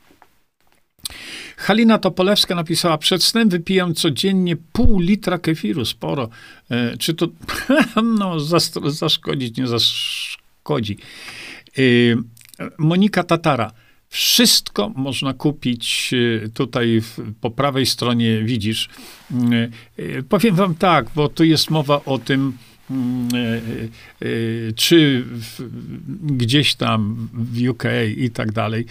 [1.57, 6.29] Halina Topolewska napisała, przed snem wypijam codziennie pół litra kefiru, sporo.
[6.71, 7.29] E, czy to,
[8.19, 8.40] no,
[8.90, 10.99] zaszkodzić, nie zaszkodzi.
[11.79, 11.81] E,
[12.79, 13.73] Monika Tatara,
[14.17, 17.03] wszystko można kupić y, tutaj
[17.41, 18.89] po prawej stronie, widzisz.
[19.99, 22.53] Y, y, powiem wam tak, bo tu jest mowa o tym,
[24.77, 25.25] czy
[26.23, 27.85] gdzieś tam w UK
[28.17, 28.87] i tak dalej.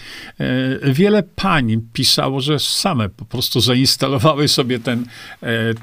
[0.82, 5.06] Wiele pań pisało, że same po prostu zainstalowały sobie ten,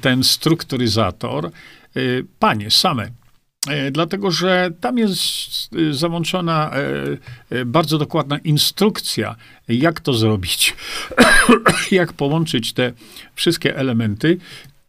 [0.01, 1.51] ten strukturyzator.
[2.39, 3.22] Panie same
[3.91, 5.19] dlatego że tam jest
[5.75, 6.71] e, załączona
[7.51, 9.35] e, bardzo dokładna instrukcja,
[9.67, 10.75] jak to zrobić,
[11.91, 12.93] jak połączyć te
[13.35, 14.37] wszystkie elementy.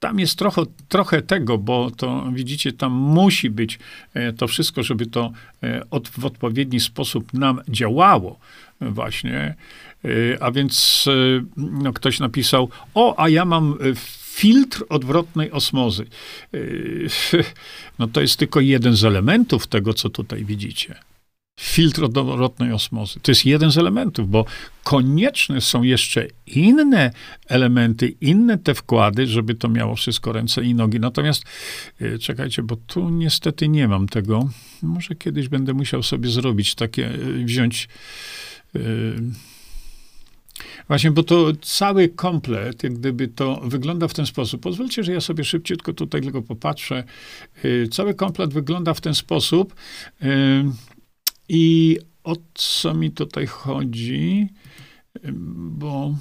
[0.00, 3.78] Tam jest trochę, trochę tego, bo to widzicie, tam musi być
[4.36, 5.32] to wszystko, żeby to
[5.90, 8.38] od, w odpowiedni sposób nam działało,
[8.80, 9.54] właśnie.
[10.40, 11.04] A więc
[11.56, 13.78] no, ktoś napisał: O, a ja mam
[14.34, 16.06] filtr odwrotnej osmozy.
[16.52, 17.08] Yy,
[17.98, 20.94] no to jest tylko jeden z elementów tego, co tutaj widzicie.
[21.60, 23.20] Filtr odwrotnej osmozy.
[23.20, 24.44] To jest jeden z elementów, bo
[24.84, 27.10] konieczne są jeszcze inne
[27.48, 31.00] elementy, inne te wkłady, żeby to miało wszystko ręce i nogi.
[31.00, 31.44] Natomiast
[32.00, 34.48] yy, czekajcie, bo tu niestety nie mam tego.
[34.82, 37.88] Może kiedyś będę musiał sobie zrobić takie, yy, wziąć.
[40.88, 44.60] Właśnie, bo to cały komplet, jak gdyby to wygląda w ten sposób.
[44.60, 47.04] Pozwólcie, że ja sobie szybciutko tutaj tylko popatrzę.
[47.64, 49.74] Y, cały komplet wygląda w ten sposób.
[50.22, 50.26] Y,
[51.48, 54.48] I o co mi tutaj chodzi?
[55.16, 56.14] Y, bo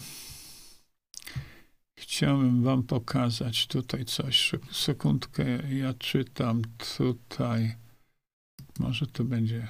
[1.96, 4.52] chciałem wam pokazać tutaj coś.
[4.72, 6.62] Sekundkę, ja czytam
[6.98, 7.76] tutaj.
[8.80, 9.67] Może to będzie.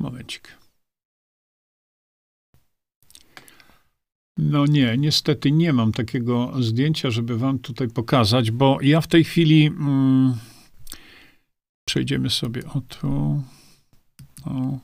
[0.00, 0.60] Momencik.
[4.38, 9.24] No nie, niestety nie mam takiego zdjęcia, żeby wam tutaj pokazać, bo ja w tej
[9.24, 10.34] chwili mm,
[11.88, 13.42] przejdziemy sobie o tu.
[14.44, 14.78] O.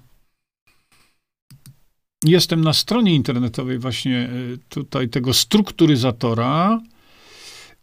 [2.24, 4.30] Jestem na stronie internetowej właśnie e,
[4.68, 6.80] tutaj tego strukturyzatora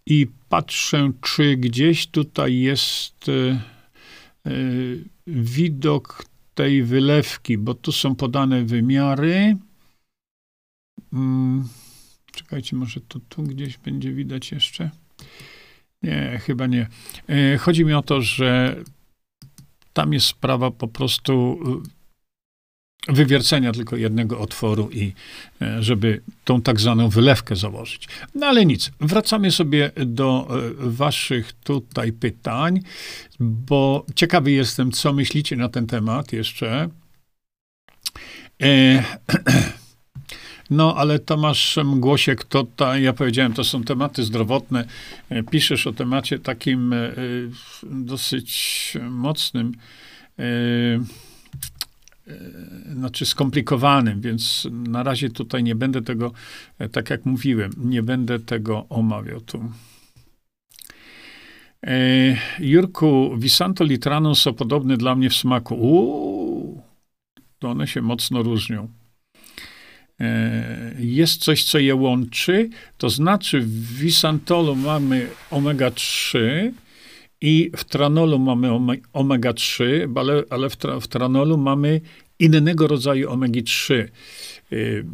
[0.06, 3.60] i patrzę, czy gdzieś tutaj jest y,
[4.48, 9.58] y, widok tej wylewki, bo tu są podane wymiary.
[11.12, 11.68] Hmm,
[12.32, 14.90] czekajcie, może to tu gdzieś będzie widać jeszcze?
[16.04, 16.88] Nie, chyba nie.
[17.30, 18.76] E, chodzi mi o to, że
[19.94, 21.60] tam jest sprawa po prostu
[23.08, 25.14] wywiercenia tylko jednego otworu i
[25.62, 28.08] e, żeby tą tak zwaną wylewkę założyć.
[28.36, 32.80] No ale nic, wracamy sobie do e, waszych tutaj pytań,
[33.40, 36.90] bo ciekawy jestem, co myślicie na ten temat jeszcze.
[38.64, 39.04] E,
[40.70, 44.86] no, ale Tomasz Mgłosiek, to ta, ja powiedziałem, to są tematy zdrowotne.
[45.52, 46.96] Piszesz o temacie takim
[47.84, 49.72] dosyć mocnym.
[52.28, 56.32] E, znaczy skomplikowanym, więc na razie tutaj nie będę tego,
[56.80, 59.72] e, tak jak mówiłem, nie będę tego omawiał tu.
[61.84, 61.98] E,
[62.60, 65.76] Jurku, Visanto Litrano są podobne dla mnie w smaku.
[65.76, 66.82] Uuu,
[67.60, 68.88] to one się mocno różnią.
[71.00, 76.38] Jest coś, co je łączy, to znaczy w Visantolu mamy omega-3,
[77.44, 78.70] i w tranolu mamy
[79.14, 79.84] omega-3,
[80.16, 82.02] ale, ale w, tra, w, tranolu mamy
[82.40, 83.94] innego rodzaju omegi-3.
[84.72, 85.06] Y,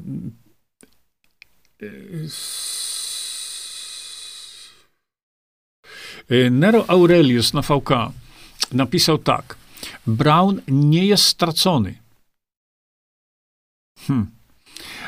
[6.32, 7.90] y, Nero Aurelius na VK
[8.72, 9.58] napisał tak.
[10.08, 11.96] Brown nie jest stracony.
[14.00, 14.39] Hmm.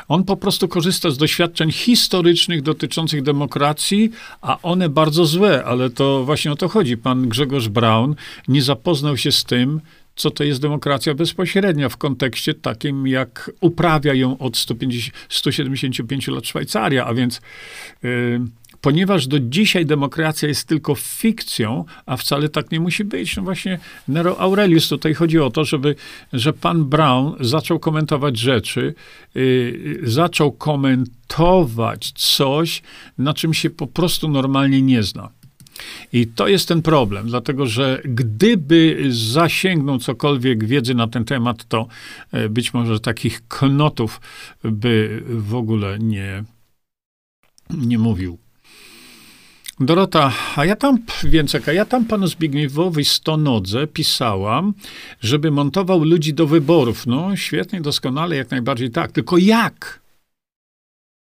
[0.08, 4.10] On po prostu korzysta z doświadczeń historycznych dotyczących demokracji,
[4.40, 6.96] a one bardzo złe, ale to właśnie o to chodzi.
[6.96, 8.14] Pan Grzegorz Braun
[8.48, 9.80] nie zapoznał się z tym,
[10.16, 16.46] co to jest demokracja bezpośrednia w kontekście takim, jak uprawia ją od 150, 175 lat
[16.46, 17.40] Szwajcaria, a więc
[18.02, 18.40] yy,
[18.82, 23.36] ponieważ do dzisiaj demokracja jest tylko fikcją, a wcale tak nie musi być.
[23.36, 25.94] No właśnie Nero Aurelius tutaj chodzi o to, żeby,
[26.32, 28.94] że pan Brown zaczął komentować rzeczy,
[29.34, 32.82] yy, zaczął komentować coś,
[33.18, 35.28] na czym się po prostu normalnie nie zna.
[36.12, 41.86] I to jest ten problem, dlatego że gdyby zasięgnął cokolwiek wiedzy na ten temat, to
[42.32, 44.20] e, być może takich knotów
[44.64, 46.44] by w ogóle nie,
[47.70, 48.41] nie mówił.
[49.86, 54.74] Dorota, a ja tam, Więcek, a ja tam panu Zbigniewowi Stonodze pisałam,
[55.20, 57.06] żeby montował ludzi do wyborów.
[57.06, 59.12] No, świetnie, doskonale, jak najbardziej tak.
[59.12, 60.00] Tylko jak?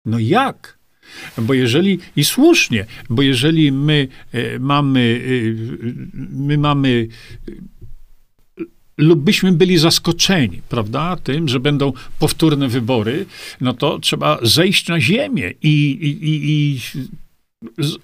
[0.05, 0.77] No jak?
[1.37, 7.07] Bo jeżeli, i słusznie, bo jeżeli my e, mamy, e, my mamy
[8.97, 13.25] lub byśmy byli zaskoczeni, prawda, tym, że będą powtórne wybory,
[13.61, 16.79] no to trzeba zejść na ziemię i, i, i,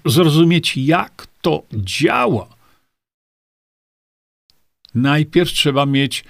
[0.04, 2.48] zrozumieć, jak to działa.
[4.94, 6.24] Najpierw trzeba mieć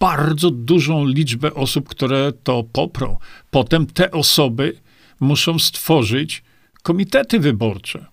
[0.00, 3.18] bardzo dużą liczbę osób, które to poprą.
[3.50, 4.80] Potem te osoby
[5.20, 6.42] muszą stworzyć
[6.82, 8.06] komitety wyborcze.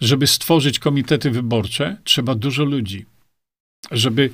[0.00, 3.06] żeby stworzyć komitety wyborcze, trzeba dużo ludzi.
[3.90, 4.30] Żeby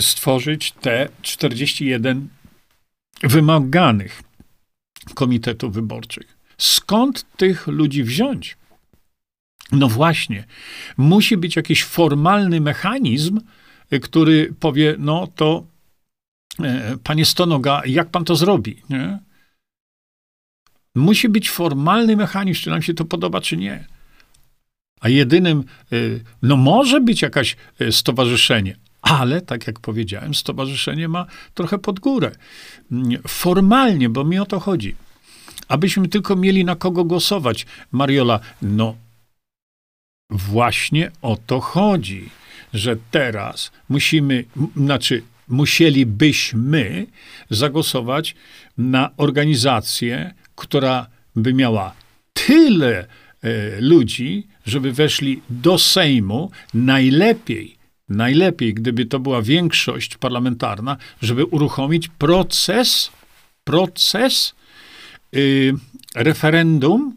[0.00, 2.28] stworzyć te 41
[3.22, 4.22] wymaganych
[5.14, 6.35] komitetów wyborczych.
[6.58, 8.56] Skąd tych ludzi wziąć?
[9.72, 10.44] No właśnie,
[10.96, 13.40] musi być jakiś formalny mechanizm,
[14.02, 15.66] który powie, no to
[16.60, 18.82] e, panie Stonoga, jak pan to zrobi?
[18.90, 19.18] Nie?
[20.94, 23.84] Musi być formalny mechanizm, czy nam się to podoba, czy nie.
[25.00, 25.96] A jedynym, e,
[26.42, 32.32] no może być jakaś e, stowarzyszenie, ale, tak jak powiedziałem, stowarzyszenie ma trochę pod górę.
[33.28, 34.94] Formalnie, bo mi o to chodzi.
[35.68, 37.66] Abyśmy tylko mieli na kogo głosować.
[37.92, 38.96] Mariola, no
[40.30, 42.30] właśnie o to chodzi,
[42.74, 44.44] że teraz musimy,
[44.76, 47.06] znaczy musielibyśmy
[47.50, 48.34] zagłosować
[48.78, 51.94] na organizację, która by miała
[52.32, 57.76] tyle e, ludzi, żeby weszli do Sejmu, najlepiej
[58.08, 63.10] najlepiej, gdyby to była większość parlamentarna, żeby uruchomić proces,
[63.64, 64.54] proces
[65.36, 65.74] yy,
[66.14, 67.16] referendum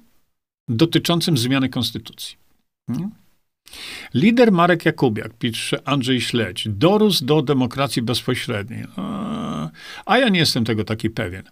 [0.67, 2.37] dotyczącym zmiany konstytucji.
[4.13, 8.83] Lider Marek Jakubiak, pisze Andrzej Śledź, dorósł do demokracji bezpośredniej.
[10.05, 11.43] A ja nie jestem tego taki pewien.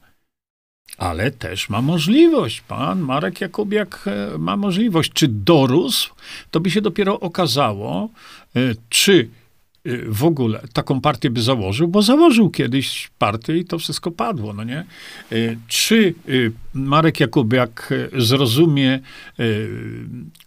[0.98, 2.62] Ale też ma możliwość.
[2.62, 5.12] Pan Marek Jakubiak e, ma możliwość.
[5.14, 6.14] Czy dorósł?
[6.52, 8.10] To by się dopiero okazało,
[8.56, 9.30] e, czy
[10.08, 14.64] w ogóle taką partię by założył, bo założył kiedyś partię i to wszystko padło, no
[14.64, 14.86] nie?
[15.68, 16.14] Czy
[16.74, 19.00] Marek Jakubiak zrozumie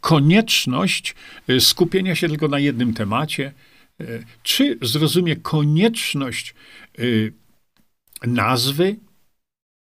[0.00, 1.14] konieczność
[1.58, 3.52] skupienia się tylko na jednym temacie?
[4.42, 6.54] Czy zrozumie konieczność
[8.26, 8.96] nazwy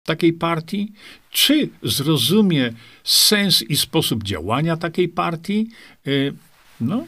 [0.06, 0.94] takiej partii?
[1.32, 5.70] Czy zrozumie sens i sposób działania takiej partii?
[6.08, 6.34] Y,
[6.82, 7.06] no,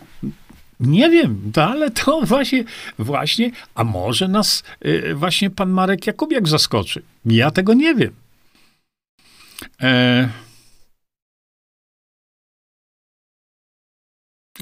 [0.80, 2.64] nie wiem, ale to właśnie,
[3.00, 7.02] właśnie, a może nas y, właśnie pan Marek Jakubiak zaskoczy.
[7.26, 8.12] Ja tego nie wiem.
[9.82, 10.30] E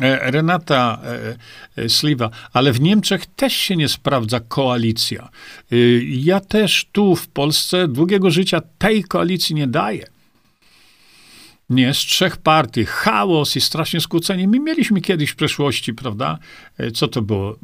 [0.01, 5.29] E, Renata e, e, Sliwa, ale w Niemczech też się nie sprawdza koalicja.
[6.07, 10.12] Ja też tu w Polsce długiego życia tej koalicji nie daję.
[11.69, 14.47] Nie, z trzech partii, chaos i strasznie skłócenie.
[14.47, 16.39] My mieliśmy kiedyś w przeszłości, prawda?
[16.93, 17.55] Co to było?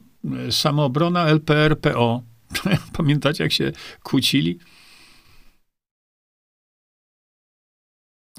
[0.50, 2.22] Samoobrona, LPR, PO.
[2.98, 3.72] Pamiętacie, jak się
[4.04, 4.60] kłócili?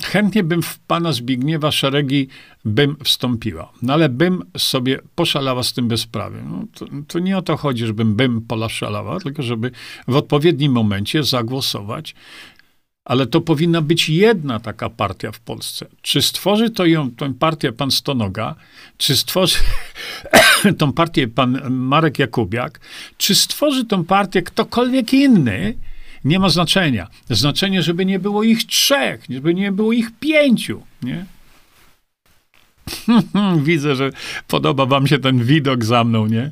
[0.03, 2.29] Chętnie bym w pana Zbigniewa szeregi
[2.65, 6.51] bym wstąpiła, no ale bym sobie poszalała z tym bezprawiem.
[6.51, 9.71] No, to, to nie o to chodzi, żebym bym poszalała, tylko żeby
[10.09, 12.15] w odpowiednim momencie zagłosować
[13.05, 15.87] ale to powinna być jedna taka partia w Polsce.
[16.03, 18.55] Czy stworzy to ją, tę partię pan Stonoga,
[18.99, 19.59] czy stworzy
[20.79, 22.81] tą partię pan Marek Jakubiak,
[23.19, 25.75] czy stworzy tę partię ktokolwiek inny,
[26.25, 27.09] nie ma znaczenia.
[27.31, 31.27] Znaczenie, żeby nie było ich trzech, żeby nie było ich pięciu, nie?
[33.65, 34.11] Widzę, że
[34.49, 36.51] podoba wam się ten widok za mną, nie?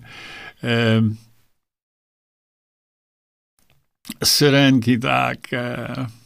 [0.64, 1.02] E...
[4.24, 5.52] Syrenki, tak.
[5.52, 6.17] E...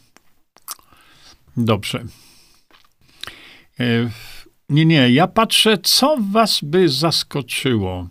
[1.57, 2.05] Dobrze.
[3.79, 4.09] E...
[4.69, 8.07] Nie, nie, ja patrzę, co was by zaskoczyło.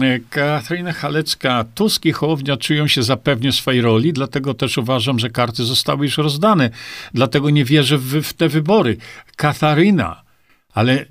[0.00, 5.30] E, Katarina Halecka, Tusk i Hołownia czują się zapewnie swojej roli, dlatego też uważam, że
[5.30, 6.70] karty zostały już rozdane.
[7.14, 8.96] Dlatego nie wierzę w, w te wybory.
[9.36, 10.22] Katarina,
[10.72, 11.06] ale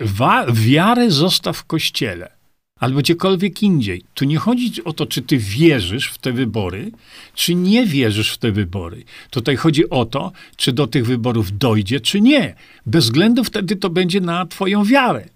[0.00, 2.33] wa- wiarę zostaw w kościele
[2.80, 4.04] albo gdziekolwiek indziej.
[4.14, 6.90] Tu nie chodzi o to, czy ty wierzysz w te wybory,
[7.34, 9.04] czy nie wierzysz w te wybory.
[9.30, 12.54] Tutaj chodzi o to, czy do tych wyborów dojdzie, czy nie.
[12.86, 15.28] Bez względu wtedy to będzie na twoją wiarę.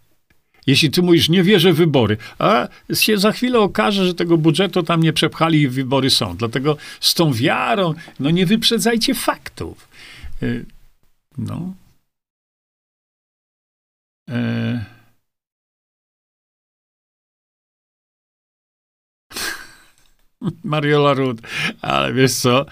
[0.66, 4.83] Jeśli ty mówisz, nie wierzę w wybory, a się za chwilę okaże, że tego budżetu
[4.83, 6.37] tam nie przepchali i wybory są.
[6.37, 9.88] Dlatego z tą wiarą, no nie wyprzedzajcie faktów.
[10.42, 10.66] Y,
[11.38, 11.74] no.
[14.31, 14.97] E...
[20.64, 21.41] Mariola Rud,
[21.82, 22.66] ale wiesz co,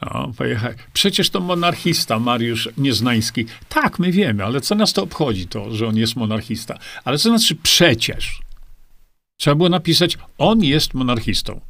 [0.00, 0.72] o, pojechał.
[0.92, 3.46] Przecież to monarchista Mariusz Nieznański.
[3.68, 6.78] Tak, my wiemy, ale co nas to obchodzi, to, że on jest monarchista?
[7.04, 8.40] Ale co znaczy przecież?
[9.36, 11.60] Trzeba było napisać, on jest monarchistą.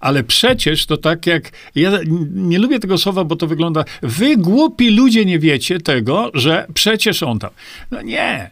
[0.00, 1.52] Ale przecież to tak jak.
[1.74, 1.90] Ja
[2.30, 3.84] nie lubię tego słowa, bo to wygląda.
[4.02, 7.50] Wy głupi ludzie nie wiecie tego, że przecież on tam.
[7.90, 8.50] No nie.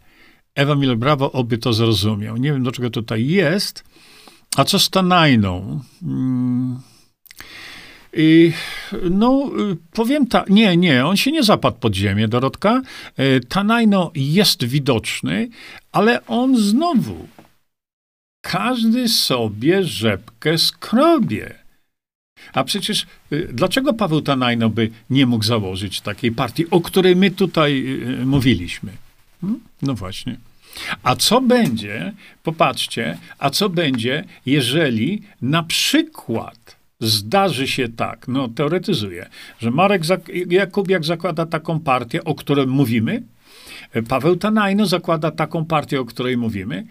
[0.55, 2.37] Ewa Miller Brawo oby to zrozumiał.
[2.37, 3.85] Nie wiem, do czego tutaj jest.
[4.57, 5.81] A co z Tanajną?
[8.13, 8.53] I
[9.11, 9.51] no,
[9.93, 12.83] powiem tak, nie, nie, on się nie zapadł pod ziemię, Dorotka.
[13.49, 15.49] Tanajno jest widoczny,
[15.93, 17.29] ale on znowu,
[18.41, 21.55] każdy sobie rzepkę skrobie.
[22.53, 23.07] A przecież
[23.53, 28.93] dlaczego Paweł Tanajno by nie mógł założyć takiej partii, o której my tutaj mówiliśmy?
[29.41, 29.61] Hmm?
[29.83, 30.37] No właśnie.
[31.03, 32.13] A co będzie,
[32.43, 39.29] popatrzcie, a co będzie, jeżeli na przykład zdarzy się tak, no teoretyzuję,
[39.61, 40.03] że Marek
[40.51, 43.23] Jakubiak zakłada taką partię, o której mówimy,
[44.09, 46.87] Paweł Tanajno zakłada taką partię, o której mówimy.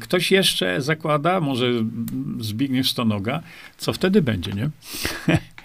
[0.00, 1.66] Ktoś jeszcze zakłada, może
[2.40, 3.42] Zbigniew Stonoga.
[3.76, 4.70] Co wtedy będzie, nie?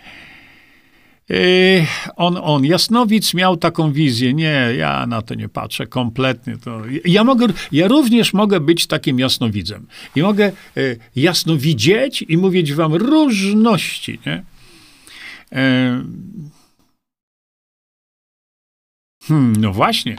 [1.31, 4.33] Yy, on, on, Jasnowic miał taką wizję.
[4.33, 6.57] Nie, ja na to nie patrzę kompletnie.
[6.57, 9.87] To, ja, mogę, ja również mogę być takim jasnowidzem.
[10.15, 14.19] I mogę y, jasno widzieć i mówić wam różności.
[14.25, 14.43] Nie?
[15.53, 16.03] Y,
[19.27, 20.17] hmm, no właśnie.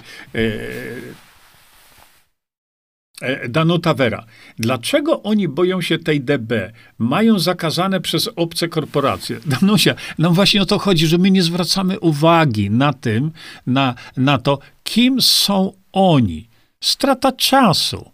[3.22, 4.24] E, Danuta Vera.
[4.58, 6.72] Dlaczego oni boją się tej DB?
[6.98, 9.40] Mają zakazane przez obce korporacje.
[9.60, 13.30] Danusia, nam właśnie o to chodzi, że my nie zwracamy uwagi na tym,
[13.66, 16.48] na, na to, kim są oni.
[16.80, 18.10] Strata czasu.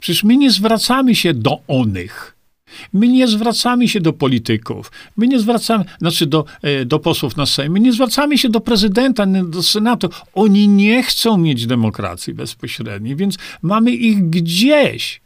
[0.00, 2.33] Przecież my nie zwracamy się do onych.
[2.92, 7.46] My nie zwracamy się do polityków, my nie zwracamy, znaczy do, e, do posłów na
[7.46, 10.08] Sejm, my nie zwracamy się do prezydenta, do Senatu.
[10.34, 15.20] Oni nie chcą mieć demokracji bezpośredniej, więc mamy ich gdzieś.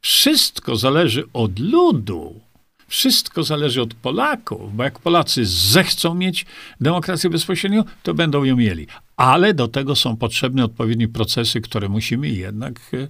[0.00, 2.40] Wszystko zależy od ludu.
[2.88, 6.46] Wszystko zależy od Polaków, bo jak Polacy zechcą mieć
[6.80, 8.86] demokrację bezpośrednią, to będą ją mieli.
[9.16, 13.08] Ale do tego są potrzebne odpowiednie procesy, które musimy jednak e,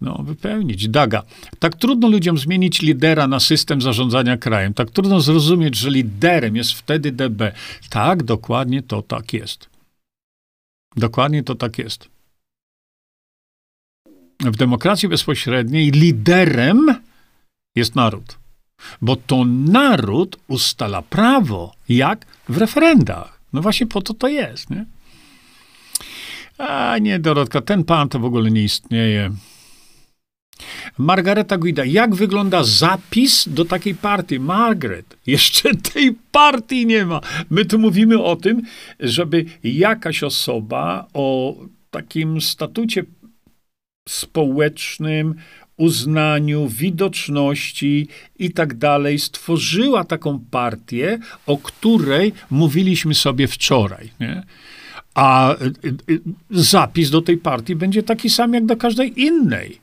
[0.00, 0.88] no, wypełnić.
[0.88, 1.22] Daga.
[1.58, 4.74] Tak trudno ludziom zmienić lidera na system zarządzania krajem.
[4.74, 7.52] Tak trudno zrozumieć, że liderem jest wtedy DB.
[7.90, 9.68] Tak, dokładnie to tak jest.
[10.96, 12.08] Dokładnie to tak jest.
[14.40, 16.94] W demokracji bezpośredniej liderem
[17.76, 18.38] jest naród.
[19.02, 23.40] Bo to naród ustala prawo, jak w referendach.
[23.52, 24.84] No właśnie po to to jest, nie?
[26.58, 29.30] A nie, Dorotka, ten pan to w ogóle nie istnieje.
[30.98, 34.40] Margareta Guida, jak wygląda zapis do takiej partii?
[34.40, 37.20] Margaret, jeszcze tej partii nie ma.
[37.50, 38.62] My tu mówimy o tym,
[39.00, 41.56] żeby jakaś osoba o
[41.90, 43.04] takim statucie
[44.08, 45.34] społecznym,
[45.76, 48.08] uznaniu, widoczności
[48.38, 54.10] i tak dalej, stworzyła taką partię, o której mówiliśmy sobie wczoraj.
[54.20, 54.42] Nie?
[55.14, 59.78] A y, y, zapis do tej partii będzie taki sam jak do każdej innej.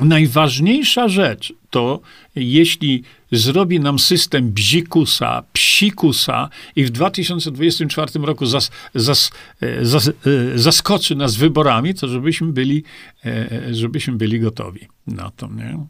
[0.00, 2.00] Najważniejsza rzecz to,
[2.34, 9.30] jeśli zrobi nam system bzikusa, psikusa i w 2024 roku zas, zas,
[9.60, 10.12] e, zas, e,
[10.54, 12.84] zaskoczy nas wyborami, to żebyśmy byli,
[13.24, 15.86] e, żebyśmy byli gotowi na to, nie?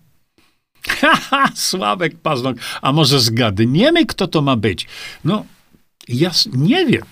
[1.01, 4.87] Haha, Sławek Paznok, a może zgadniemy, kto to ma być?
[5.25, 5.45] No,
[6.09, 7.03] ja nie wiem.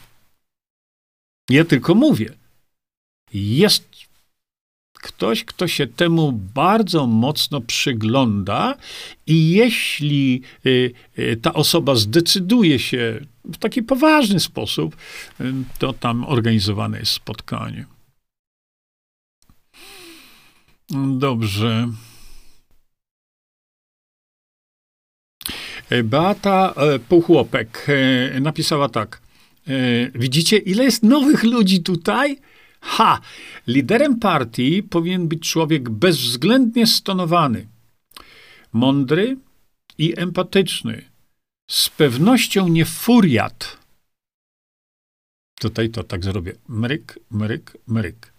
[1.50, 2.32] Ja tylko mówię.
[3.32, 3.89] Jest
[5.02, 8.74] ktoś, kto się temu bardzo mocno przygląda
[9.26, 14.96] i jeśli y, y, ta osoba zdecyduje się w taki poważny sposób,
[15.40, 17.86] y, to tam organizowane jest spotkanie.
[21.18, 21.88] Dobrze.
[26.04, 29.20] Beata e, Półchłopek e, napisała tak.
[29.68, 29.72] E,
[30.14, 32.38] widzicie, ile jest nowych ludzi tutaj?
[32.80, 33.20] Ha!
[33.66, 37.66] Liderem partii powinien być człowiek bezwzględnie stonowany,
[38.72, 39.36] mądry
[39.98, 41.10] i empatyczny,
[41.70, 43.78] z pewnością nie furiat.
[45.60, 46.52] Tutaj to tak zrobię.
[46.68, 48.32] Mryk, mryk, mryk.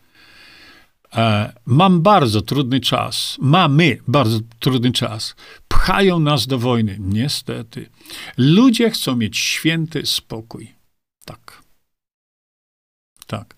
[1.14, 3.38] E, mam bardzo trudny czas.
[3.42, 5.36] Mamy bardzo trudny czas.
[5.68, 6.98] Pchają nas do wojny.
[7.00, 7.90] Niestety.
[8.38, 10.74] Ludzie chcą mieć święty spokój.
[11.26, 11.61] Tak.
[13.32, 13.56] Tak.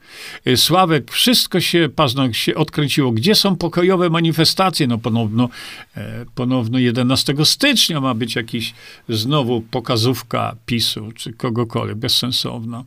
[0.48, 3.12] Y, Sławek, wszystko się, paznok się odkręciło.
[3.12, 4.88] Gdzie są pokojowe manifestacje?
[4.88, 5.50] No ponowno,
[5.98, 8.74] e, ponowno 11 stycznia ma być jakiś
[9.10, 12.84] znowu pokazówka PiSu, czy kogokolwiek, bezsensowna.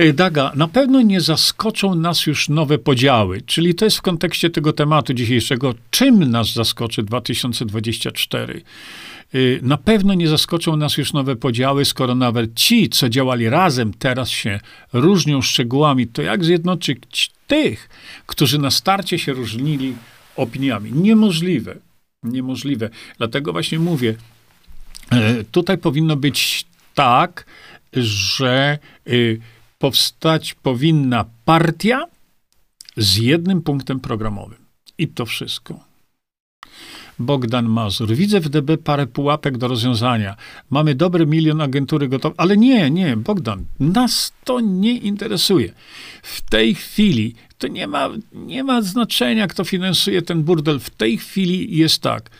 [0.00, 4.50] Y, Daga, na pewno nie zaskoczą nas już nowe podziały, czyli to jest w kontekście
[4.50, 8.62] tego tematu dzisiejszego, czym nas zaskoczy 2024.
[9.34, 13.94] Y, na pewno nie zaskoczą nas już nowe podziały, skoro nawet ci, co działali razem,
[13.94, 14.60] teraz się
[14.92, 16.06] różnią szczegółami.
[16.06, 17.88] To jak zjednoczyć tych,
[18.26, 19.94] którzy na starcie się różnili
[20.36, 20.92] opiniami?
[20.92, 21.76] Niemożliwe.
[22.22, 22.90] Niemożliwe.
[23.18, 24.14] Dlatego właśnie mówię,
[25.10, 27.46] e, tutaj powinno być tak,
[27.96, 28.78] że
[29.08, 29.40] y,
[29.78, 32.06] powstać powinna partia
[32.96, 34.58] z jednym punktem programowym.
[34.98, 35.91] I to wszystko.
[37.18, 38.14] Bogdan Mazur.
[38.14, 40.36] Widzę w DB parę pułapek do rozwiązania.
[40.70, 45.72] Mamy dobry milion agentury gotowe, ale nie, nie, Bogdan, nas to nie interesuje.
[46.22, 50.80] W tej chwili to nie ma, nie ma znaczenia, kto finansuje ten burdel.
[50.80, 52.30] W tej chwili jest tak.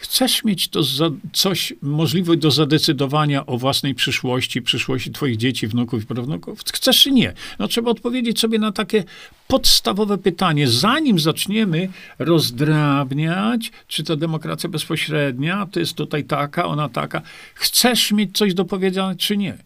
[0.00, 6.02] Chcesz mieć to za, coś, możliwość do zadecydowania o własnej przyszłości, przyszłości twoich dzieci, wnuków
[6.02, 6.60] i prawnuków?
[6.72, 7.32] Chcesz czy nie?
[7.58, 9.04] No trzeba odpowiedzieć sobie na takie
[9.48, 11.88] podstawowe pytanie, zanim zaczniemy
[12.18, 17.22] rozdrabniać, czy to demokracja bezpośrednia, to jest tutaj taka, ona taka.
[17.54, 19.58] Chcesz mieć coś do powiedzenia, czy nie?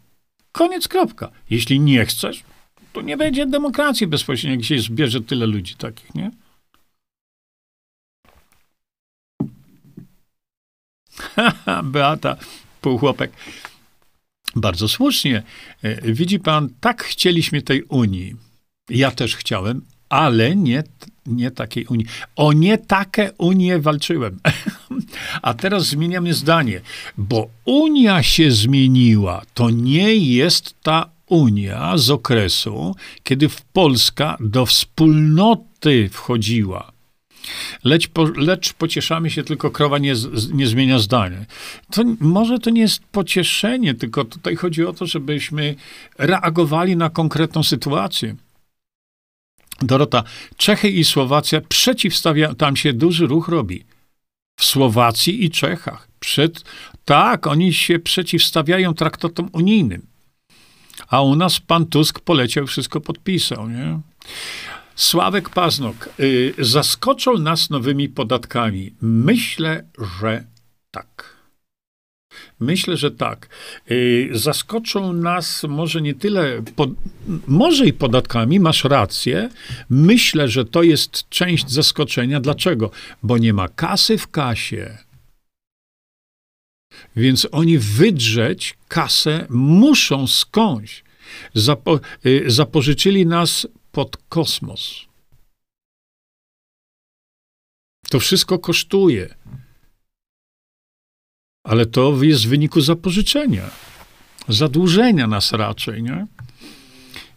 [0.53, 1.31] Koniec, kropka.
[1.51, 2.43] Jeśli nie chcesz,
[2.93, 6.31] to nie będzie demokracji bezpośredniej, się zbierze tyle ludzi takich, nie?
[11.85, 12.37] Beata,
[12.81, 13.33] półchłopek.
[14.57, 15.43] Bardzo słusznie.
[15.83, 18.37] E, widzi pan, tak chcieliśmy tej Unii.
[18.91, 20.83] Ja też chciałem, ale nie,
[21.27, 22.07] nie takiej Unii.
[22.37, 24.41] O nie takie Unie walczyłem.
[25.43, 26.81] A teraz zmieniamy zdanie,
[27.19, 29.43] bo Unia się zmieniła.
[29.55, 36.92] To nie jest ta Unia z okresu, kiedy Polska do wspólnoty wchodziła.
[37.85, 40.15] Lecz, po, lecz pocieszamy się, tylko krowa nie,
[40.53, 41.39] nie zmienia zdania.
[41.91, 45.75] To, może to nie jest pocieszenie, tylko tutaj chodzi o to, żebyśmy
[46.19, 48.37] reagowali na konkretną sytuację.
[49.83, 50.25] Dorota,
[50.57, 53.85] Czechy i Słowacja przeciwstawia, tam się duży ruch robi.
[54.57, 56.09] W Słowacji i Czechach.
[56.21, 56.65] Przed,
[57.05, 60.07] tak, oni się przeciwstawiają traktatom unijnym.
[61.09, 64.01] A u nas pan Tusk poleciał, wszystko podpisał, nie?
[64.97, 68.95] Sławek Paznok, y, zaskoczą nas nowymi podatkami.
[69.01, 69.85] Myślę,
[70.21, 70.45] że
[70.91, 71.37] tak.
[72.61, 73.49] Myślę, że tak.
[73.91, 76.91] Y, zaskoczą nas może nie tyle, pod,
[77.47, 79.49] może i podatkami, masz rację.
[79.91, 82.41] Myślę, że to jest część zaskoczenia.
[82.41, 82.91] Dlaczego?
[83.23, 84.99] Bo nie ma kasy w kasie.
[87.17, 91.05] Więc oni wydrzeć kasę muszą skądś.
[91.55, 95.07] Zapo, y, zapożyczyli nas pod kosmos.
[98.11, 99.35] To wszystko kosztuje.
[101.65, 103.71] Ale to jest w wyniku zapożyczenia,
[104.49, 106.27] zadłużenia nas raczej, nie?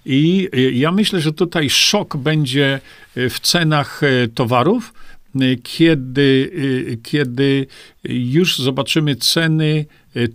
[0.06, 2.82] I ja myślę, że tutaj szok będzie
[3.16, 4.94] w cenach e, towarów,
[5.64, 6.52] kiedy,
[7.04, 7.68] kiedy
[8.04, 9.86] już zobaczymy ceny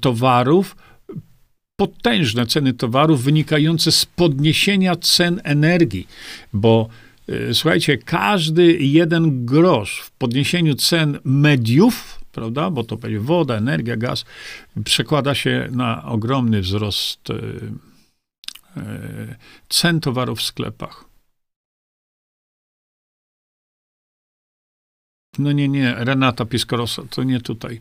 [0.00, 0.76] towarów
[1.80, 6.08] potężne ceny towarów wynikające z podniesienia cen energii,
[6.52, 6.88] bo
[7.28, 13.96] e, słuchajcie, każdy jeden grosz w podniesieniu cen mediów, prawda, bo to będzie woda, energia,
[13.96, 14.24] gaz,
[14.84, 17.34] przekłada się na ogromny wzrost e,
[18.76, 19.36] e,
[19.68, 21.04] cen towarów w sklepach.
[25.38, 27.80] No nie, nie, Renata Piskorosa, to nie tutaj.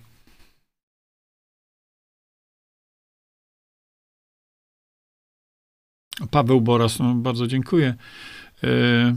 [6.31, 7.93] Paweł Boras, no bardzo dziękuję.
[8.63, 9.15] E,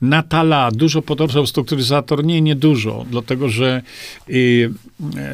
[0.00, 2.24] Natala, dużo podrożał strukturyzator?
[2.24, 3.82] Nie, nie dużo, dlatego że,
[4.30, 4.72] y,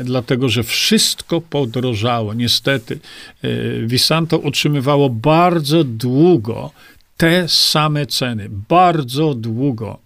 [0.04, 2.34] dlatego, że wszystko podrożało.
[2.34, 2.98] Niestety,
[3.44, 6.70] y, Visanto utrzymywało bardzo długo
[7.16, 8.48] te same ceny.
[8.68, 9.98] Bardzo długo.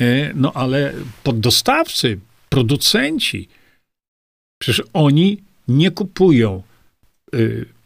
[0.00, 2.18] Y, no ale poddostawcy,
[2.48, 3.48] producenci,
[4.58, 6.62] przecież oni nie kupują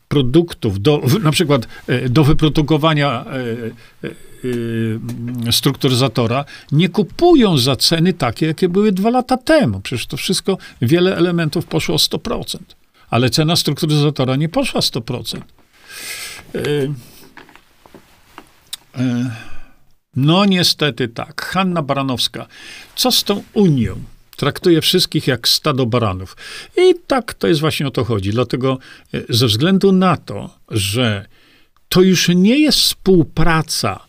[0.09, 4.09] produktów, do, na przykład e, do wyprodukowania e,
[5.49, 9.81] e, strukturyzatora, nie kupują za ceny takie, jakie były dwa lata temu.
[9.81, 12.59] Przecież to wszystko, wiele elementów poszło o 100%,
[13.11, 15.41] ale cena strukturyzatora nie poszła 100%.
[20.17, 21.43] No niestety tak.
[21.43, 22.47] Hanna Baranowska.
[22.97, 23.97] Co z tą Unią?
[24.39, 26.37] Traktuje wszystkich jak stado baranów.
[26.77, 28.31] I tak to jest właśnie o to chodzi.
[28.31, 28.79] Dlatego
[29.15, 31.27] e, ze względu na to, że
[31.89, 34.01] to już nie jest współpraca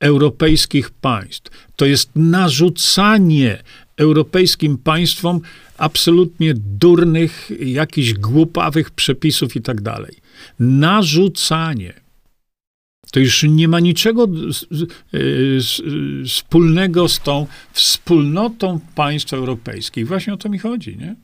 [0.00, 3.62] europejskich państw, to jest narzucanie
[3.96, 5.40] europejskim państwom
[5.78, 10.16] absolutnie durnych, jakichś głupawych przepisów i tak dalej.
[10.58, 12.03] Narzucanie
[13.14, 14.26] to już nie ma niczego
[16.26, 20.08] wspólnego z tą wspólnotą państw europejskich.
[20.08, 21.14] Właśnie o to mi chodzi, nie?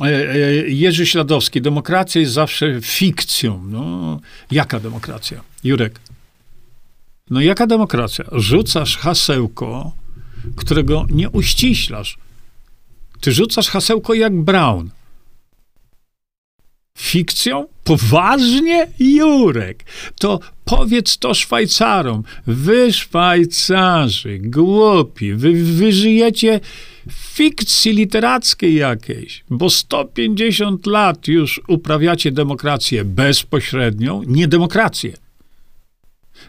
[0.00, 3.64] E, e, Jerzy Śladowski, demokracja jest zawsze fikcją.
[3.64, 4.20] No,
[4.50, 5.40] jaka demokracja?
[5.64, 6.00] Jurek.
[7.30, 8.24] No jaka demokracja?
[8.32, 9.92] Rzucasz hasełko,
[10.56, 12.18] którego nie uściślasz.
[13.20, 14.90] Ty rzucasz hasełko jak Brown.
[16.98, 17.66] Fikcją?
[17.84, 18.86] Poważnie?
[18.98, 19.84] Jurek,
[20.20, 22.22] to powiedz to Szwajcarom.
[22.46, 26.60] Wy Szwajcarzy, głupi, wy, wy żyjecie
[27.10, 35.27] fikcji literackiej jakiejś, bo 150 lat już uprawiacie demokrację bezpośrednią, nie demokrację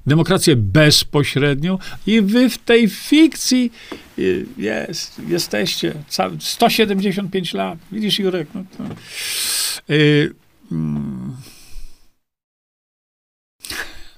[0.07, 1.77] demokrację bezpośrednią
[2.07, 3.71] i wy w tej fikcji
[4.19, 5.93] y, jest, jesteście
[6.39, 7.79] 175 lat.
[7.91, 8.47] Widzisz, Jurek?
[8.53, 8.83] No to,
[9.93, 10.33] yy,
[10.71, 11.35] mm.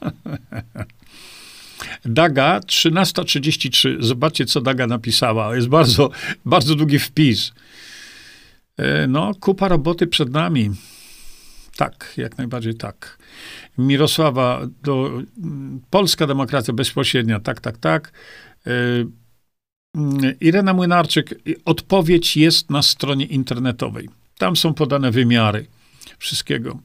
[2.06, 3.98] Daga 13.33.
[4.00, 5.56] Zobaczcie, co Daga napisała.
[5.56, 6.10] Jest bardzo,
[6.46, 7.52] bardzo długi wpis.
[8.80, 10.72] Y, no, kupa roboty przed nami.
[11.78, 13.18] Tak, jak najbardziej tak.
[13.78, 15.22] Mirosława, do,
[15.90, 18.12] Polska Demokracja Bezpośrednia, tak, tak, tak.
[18.68, 19.08] Y,
[20.42, 24.10] Irena Młynarczyk, odpowiedź jest na stronie internetowej.
[24.38, 25.68] Tam są podane wymiary
[26.18, 26.80] wszystkiego.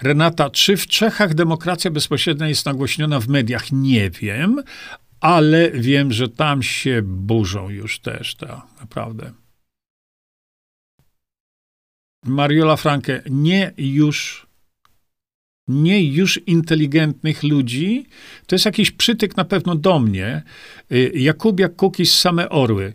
[0.00, 3.72] Renata, czy w Czechach demokracja bezpośrednia jest nagłośniona w mediach?
[3.72, 4.62] Nie wiem,
[5.20, 9.32] ale wiem, że tam się burzą już też, tak, naprawdę.
[12.24, 14.46] Mariola Franke, nie już,
[15.68, 18.06] nie już inteligentnych ludzi,
[18.46, 20.42] to jest jakiś przytyk na pewno do mnie.
[20.92, 22.92] Y, Jakubiak Kukis same orły.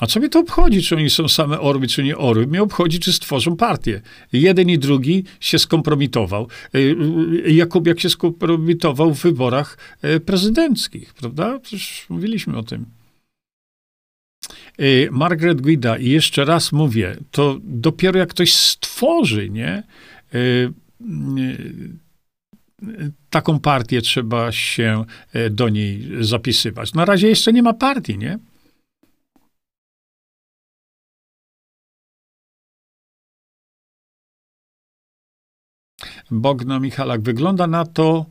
[0.00, 2.46] A co mnie to obchodzi, czy oni są same orły, czy nie orły?
[2.46, 4.00] Mnie obchodzi, czy stworzą partię.
[4.32, 6.48] Jeden i drugi się skompromitował.
[6.74, 6.78] Y,
[7.46, 9.78] y, Jakubiak się skompromitował w wyborach
[10.26, 11.58] prezydenckich, prawda?
[11.58, 12.86] Przecież mówiliśmy o tym.
[14.80, 19.82] Y, Margaret Guida, i jeszcze raz mówię, to dopiero jak ktoś stworzy, nie?
[20.34, 20.72] Y,
[21.38, 25.04] y, taką partię trzeba się
[25.50, 26.94] do niej zapisywać.
[26.94, 28.38] Na razie jeszcze nie ma partii, nie?
[36.30, 37.20] Bogna Michalak.
[37.20, 38.26] Wygląda na to,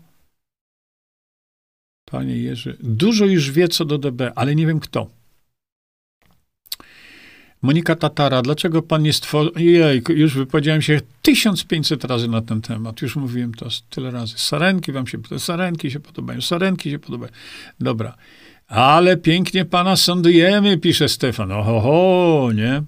[2.06, 5.10] panie Jerzy, dużo już wie co do DB, ale nie wiem kto.
[7.66, 9.52] Monika Tatara, dlaczego pan nie stworzył...
[9.58, 13.02] Jej, już wypowiedziałem się 1500 razy na ten temat.
[13.02, 14.34] Już mówiłem to tyle razy.
[14.38, 17.32] Sarenki wam się podobają, sarenki się podobają, sarenki się podobają.
[17.80, 18.16] Dobra.
[18.68, 21.52] Ale pięknie pana sądujemy, pisze Stefan.
[21.52, 22.84] Oho, nie?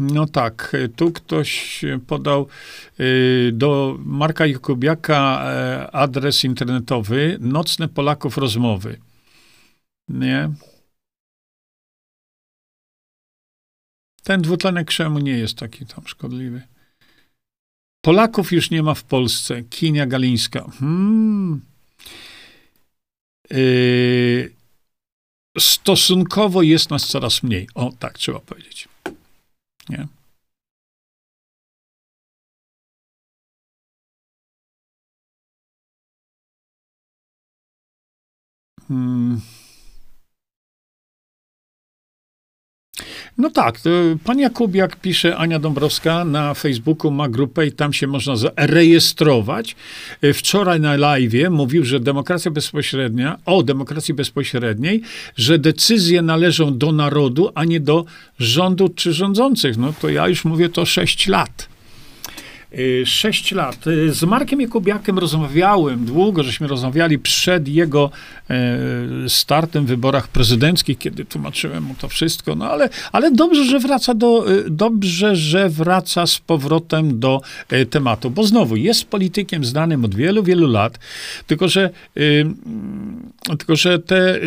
[0.00, 2.46] No tak, tu ktoś podał
[3.00, 9.00] y, do Marka Jakubiaka e, adres internetowy Nocne Polaków Rozmowy.
[10.08, 10.50] Nie?
[14.22, 16.62] Ten dwutlenek krzemu nie jest taki tam szkodliwy.
[18.00, 19.62] Polaków już nie ma w Polsce.
[19.62, 20.70] Kinia Galińska.
[20.78, 21.60] Hmm.
[23.50, 24.52] Yy,
[25.58, 27.68] stosunkowo jest nas coraz mniej.
[27.74, 28.89] O, tak trzeba powiedzieć.
[29.88, 30.08] Nie?
[38.88, 39.40] Hmm.
[43.38, 43.80] No tak,
[44.24, 49.76] pan Jakubiak pisze, Ania Dąbrowska na Facebooku ma grupę i tam się można zarejestrować.
[50.34, 55.02] Wczoraj na live mówił, że demokracja bezpośrednia, o demokracji bezpośredniej,
[55.36, 58.04] że decyzje należą do narodu, a nie do
[58.38, 59.76] rządu czy rządzących.
[59.76, 61.69] No to ja już mówię to 6 lat.
[62.78, 63.86] Y, sześć lat.
[63.86, 68.10] Y, z Markiem Jakubiakiem rozmawiałem długo, żeśmy rozmawiali przed jego
[68.50, 68.78] e,
[69.28, 74.14] startem w wyborach prezydenckich, kiedy tłumaczyłem mu to wszystko, no ale, ale dobrze, że wraca
[74.14, 80.04] do, y, dobrze, że wraca z powrotem do e, tematu, bo znowu jest politykiem znanym
[80.04, 80.98] od wielu, wielu lat,
[81.46, 81.90] tylko że,
[83.58, 84.40] tylko, że te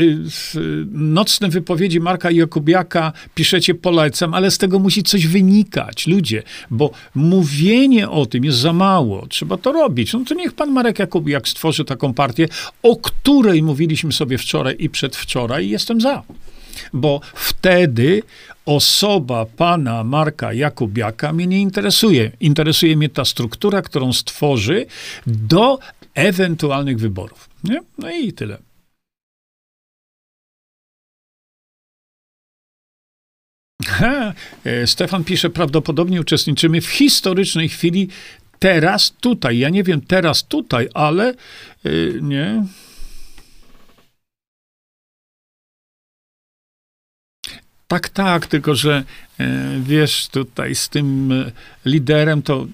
[0.91, 8.09] nocne wypowiedzi Marka Jakubiaka piszecie polecam, ale z tego musi coś wynikać, ludzie, bo mówienie
[8.09, 10.13] o tym jest za mało, trzeba to robić.
[10.13, 12.47] No to niech pan Marek Jakubiak stworzy taką partię,
[12.83, 16.23] o której mówiliśmy sobie wczoraj i przedwczoraj, i jestem za.
[16.93, 18.23] Bo wtedy
[18.65, 22.31] osoba pana Marka Jakubiaka mnie nie interesuje.
[22.39, 24.85] Interesuje mnie ta struktura, którą stworzy
[25.27, 25.79] do
[26.15, 27.49] ewentualnych wyborów.
[27.63, 27.79] Nie?
[27.97, 28.57] No i tyle.
[33.87, 34.33] Ha,
[34.65, 38.07] e, Stefan pisze, prawdopodobnie uczestniczymy w historycznej chwili
[38.59, 39.57] teraz, tutaj.
[39.57, 41.33] Ja nie wiem teraz, tutaj, ale
[41.83, 42.63] yy, nie.
[47.87, 49.03] Tak, tak, tylko że
[49.39, 51.33] e, wiesz, tutaj z tym
[51.85, 52.67] liderem to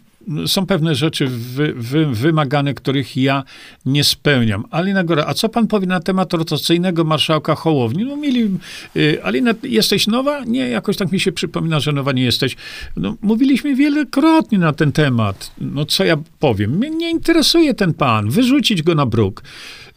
[0.47, 3.43] są pewne rzeczy wy, wy, wymagane, których ja
[3.85, 4.65] nie spełniam.
[4.71, 8.05] Alina Góra, a co pan powie na temat rotacyjnego marszałka Hołowni?
[8.05, 8.49] No mieli,
[8.95, 10.43] y, Alina, jesteś nowa?
[10.45, 12.55] Nie, jakoś tak mi się przypomina, że nowa nie jesteś.
[12.97, 15.51] No, mówiliśmy wielokrotnie na ten temat.
[15.61, 16.71] No co ja powiem?
[16.71, 18.29] Mnie nie interesuje ten pan.
[18.29, 19.43] Wyrzucić go na bruk.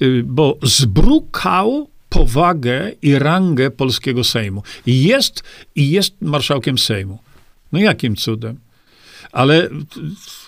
[0.02, 4.62] Y, bo zbrukał powagę i rangę polskiego Sejmu.
[4.86, 5.42] Jest,
[5.74, 7.18] i jest marszałkiem Sejmu.
[7.72, 8.56] No jakim cudem?
[9.32, 9.68] Ale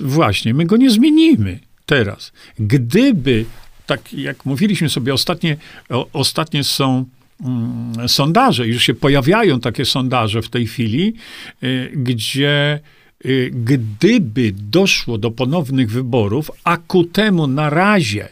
[0.00, 2.32] właśnie, my go nie zmienimy teraz.
[2.58, 3.44] Gdyby,
[3.86, 5.56] tak jak mówiliśmy sobie, ostatnie,
[5.90, 7.04] o, ostatnie są
[7.40, 11.14] mm, sondaże, już się pojawiają takie sondaże w tej chwili,
[11.62, 12.80] y, gdzie
[13.26, 18.28] y, gdyby doszło do ponownych wyborów, a ku temu na razie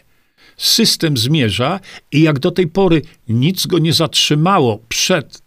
[0.57, 1.79] system zmierza
[2.11, 5.42] i jak do tej pory nic go nie zatrzymało przed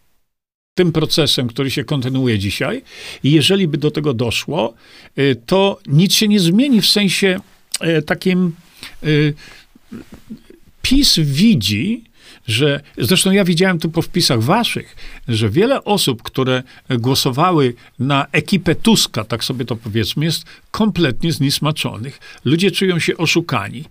[0.76, 2.82] tym procesem, który się kontynuuje dzisiaj,
[3.22, 4.74] i jeżeli by do tego doszło,
[5.18, 7.40] y, to nic się nie zmieni w sensie
[7.98, 8.52] y, takim.
[9.04, 9.34] Y,
[10.82, 12.04] PiS widzi,
[12.46, 14.96] że zresztą ja widziałem tu po wpisach waszych,
[15.28, 22.20] że wiele osób, które głosowały na ekipę Tuska, tak sobie to powiedzmy, jest kompletnie znismaczonych.
[22.44, 23.84] Ludzie czują się oszukani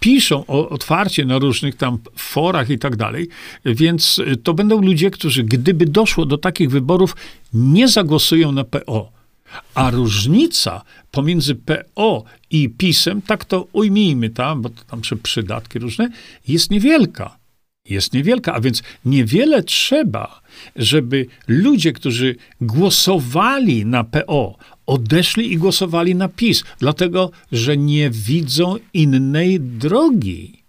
[0.00, 3.28] piszą o, otwarcie na różnych tam forach i tak dalej,
[3.64, 7.16] więc y, to będą ludzie, którzy gdyby doszło do takich wyborów,
[7.52, 9.12] nie zagłosują na PO.
[9.74, 16.08] A różnica pomiędzy PO i PiSem, tak to ujmijmy tam, bo tam są przydatki różne,
[16.48, 17.38] jest niewielka.
[17.88, 20.40] Jest niewielka, a więc niewiele trzeba,
[20.76, 24.56] żeby ludzie, którzy głosowali na PO,
[24.88, 30.62] odeszli i głosowali na PiS, dlatego że nie widzą innej drogi.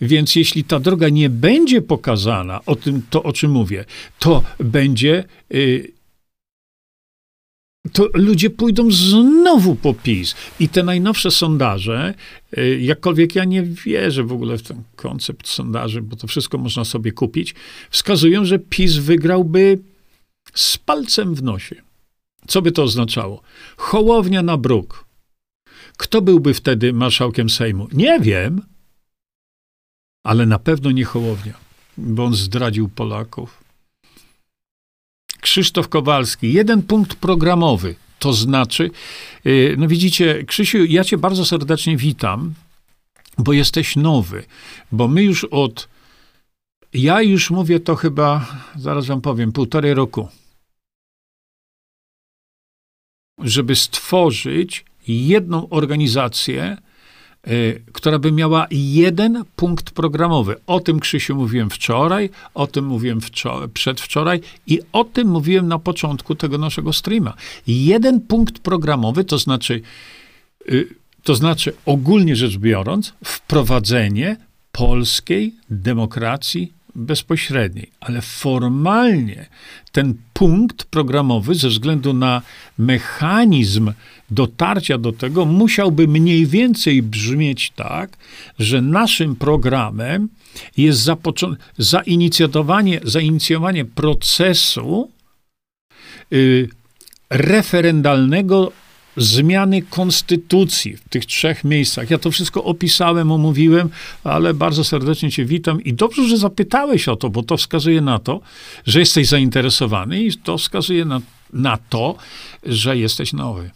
[0.00, 3.84] Więc jeśli ta droga nie będzie pokazana, o tym, to o czym mówię,
[4.18, 5.24] to będzie.
[5.50, 5.92] Yy,
[7.92, 10.34] to ludzie pójdą znowu po PiS.
[10.60, 12.14] I te najnowsze sondaże,
[12.56, 16.84] yy, jakkolwiek ja nie wierzę w ogóle w ten koncept sondaży, bo to wszystko można
[16.84, 17.54] sobie kupić,
[17.90, 19.78] wskazują, że PiS wygrałby
[20.54, 21.91] z palcem w nosie.
[22.46, 23.42] Co by to oznaczało?
[23.76, 25.04] Hołownia na bruk.
[25.96, 27.88] Kto byłby wtedy marszałkiem Sejmu?
[27.92, 28.62] Nie wiem,
[30.24, 31.54] ale na pewno nie Hołownia,
[31.98, 33.62] bo on zdradził Polaków.
[35.40, 37.94] Krzysztof Kowalski, jeden punkt programowy.
[38.18, 38.90] To znaczy,
[39.46, 42.54] y, no widzicie, Krzysiu, ja cię bardzo serdecznie witam,
[43.38, 44.44] bo jesteś nowy,
[44.92, 45.88] bo my już od,
[46.92, 50.28] ja już mówię to chyba, zaraz wam powiem, półtorej roku
[53.38, 56.76] żeby stworzyć jedną organizację,
[57.48, 60.56] y, która by miała jeden punkt programowy.
[60.66, 65.78] O tym, Krzysiu, mówiłem wczoraj, o tym mówiłem wczoraj, przedwczoraj i o tym mówiłem na
[65.78, 67.34] początku tego naszego streama.
[67.66, 69.80] Jeden punkt programowy, to znaczy,
[70.68, 70.88] y,
[71.22, 74.36] to znaczy ogólnie rzecz biorąc, wprowadzenie
[74.72, 79.46] polskiej demokracji bezpośredniej, ale formalnie
[79.92, 82.42] ten punkt programowy, ze względu na
[82.78, 83.92] mechanizm
[84.30, 88.16] dotarcia do tego, musiałby mniej więcej brzmieć tak,
[88.58, 90.28] że naszym programem
[90.76, 91.00] jest
[91.78, 95.10] zainicjowanie, zainicjowanie procesu
[96.32, 96.68] y,
[97.30, 98.72] referendalnego
[99.16, 102.10] zmiany konstytucji w tych trzech miejscach.
[102.10, 103.90] Ja to wszystko opisałem, omówiłem,
[104.24, 108.18] ale bardzo serdecznie Cię witam i dobrze, że zapytałeś o to, bo to wskazuje na
[108.18, 108.40] to,
[108.86, 111.20] że jesteś zainteresowany i to wskazuje na,
[111.52, 112.16] na to,
[112.62, 113.70] że jesteś nowy.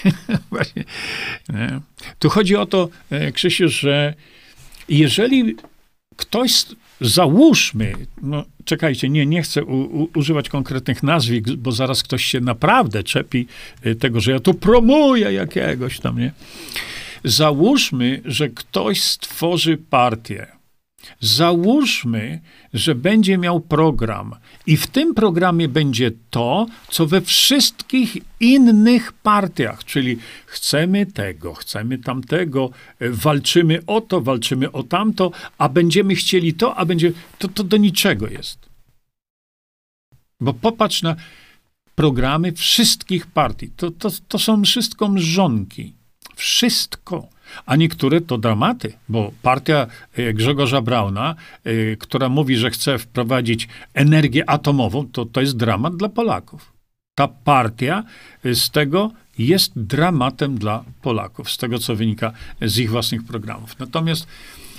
[0.50, 0.84] Właśnie.
[2.18, 4.14] Tu chodzi o to, e, Krzysiu, że
[4.88, 5.56] jeżeli
[6.16, 6.64] ktoś
[7.02, 7.92] załóżmy,
[8.22, 13.02] no czekajcie, nie, nie chcę u, u, używać konkretnych nazwisk, bo zaraz ktoś się naprawdę
[13.02, 13.46] czepi
[13.86, 16.32] y, tego, że ja tu promuję jakiegoś tam, nie?
[17.24, 20.46] Załóżmy, że ktoś stworzy partię,
[21.20, 22.40] Załóżmy,
[22.74, 24.34] że będzie miał program
[24.66, 31.98] i w tym programie będzie to, co we wszystkich innych partiach, czyli chcemy tego, chcemy
[31.98, 37.48] tamtego, e, walczymy o to, walczymy o tamto, a będziemy chcieli to, a będzie to,
[37.48, 38.58] to do niczego jest.
[40.40, 41.16] Bo popatrz na
[41.94, 43.70] programy wszystkich partii.
[43.76, 45.94] To, to, to są wszystko mrzonki.
[46.36, 47.28] Wszystko
[47.66, 49.86] a niektóre to dramaty, bo partia
[50.16, 51.34] e, Grzegorza Brauna,
[51.64, 56.72] e, która mówi, że chce wprowadzić energię atomową, to, to jest dramat dla Polaków.
[57.14, 58.04] Ta partia
[58.44, 62.32] e, z tego jest dramatem dla Polaków, z tego co wynika
[62.62, 63.78] z ich własnych programów.
[63.78, 64.26] Natomiast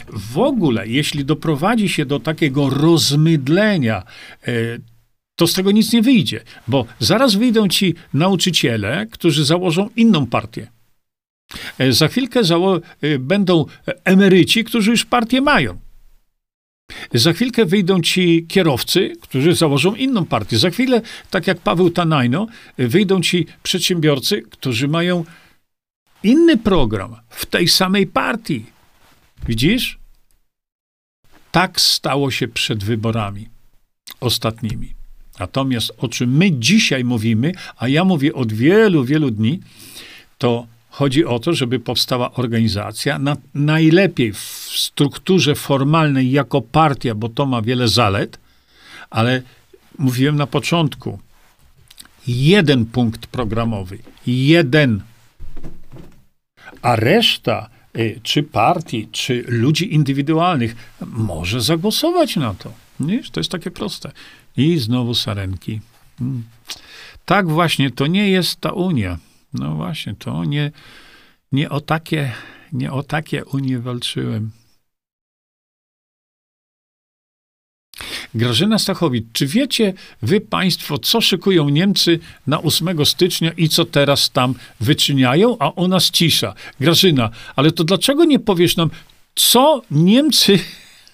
[0.08, 4.04] w ogóle, jeśli doprowadzi się do takiego rozmydlenia
[5.36, 10.68] to z tego nic nie wyjdzie, bo zaraz wyjdą ci nauczyciele, którzy założą inną partię.
[11.80, 13.66] E, za chwilkę e, będą
[14.04, 15.80] emeryci, którzy już partię mają.
[17.14, 20.58] Za chwilkę wyjdą ci kierowcy, którzy założą inną partię.
[20.58, 25.26] Za chwilę, tak jak Paweł Tanajno, wyjdą ci przedsiębiorcy, którzy mają
[26.24, 28.66] inny program w tej samej partii.
[29.48, 30.00] Widzisz?
[31.52, 33.50] Tak stało się przed wyborami
[34.20, 34.94] ostatnimi.
[35.40, 39.60] Natomiast o czym my dzisiaj mówimy, a ja mówię od wielu, wielu dni,
[40.38, 44.40] to chodzi o to, żeby powstała organizacja, na, najlepiej w
[44.76, 48.40] strukturze formalnej jako partia, bo to ma wiele zalet,
[49.10, 49.42] ale
[49.98, 51.20] mówiłem na początku,
[52.28, 55.02] jeden punkt programowy, jeden,
[56.82, 60.76] a reszta y, czy partii, czy ludzi indywidualnych
[61.08, 62.72] może zagłosować na to.
[63.00, 63.24] Nie?
[63.32, 64.12] To jest takie proste.
[64.58, 65.82] I znowu sarenki.
[66.20, 66.44] Hmm.
[67.26, 69.18] Tak właśnie, to nie jest ta Unia.
[69.54, 70.72] No właśnie, to nie,
[71.52, 72.32] nie, o, takie,
[72.74, 74.52] nie o takie Unie walczyłem.
[78.36, 84.32] Grażyna Stachowicz, czy wiecie wy państwo, co szykują Niemcy na 8 stycznia i co teraz
[84.32, 86.54] tam wyczyniają, a u nas cisza?
[86.80, 88.90] Grażyna, ale to dlaczego nie powiesz nam,
[89.36, 90.60] co Niemcy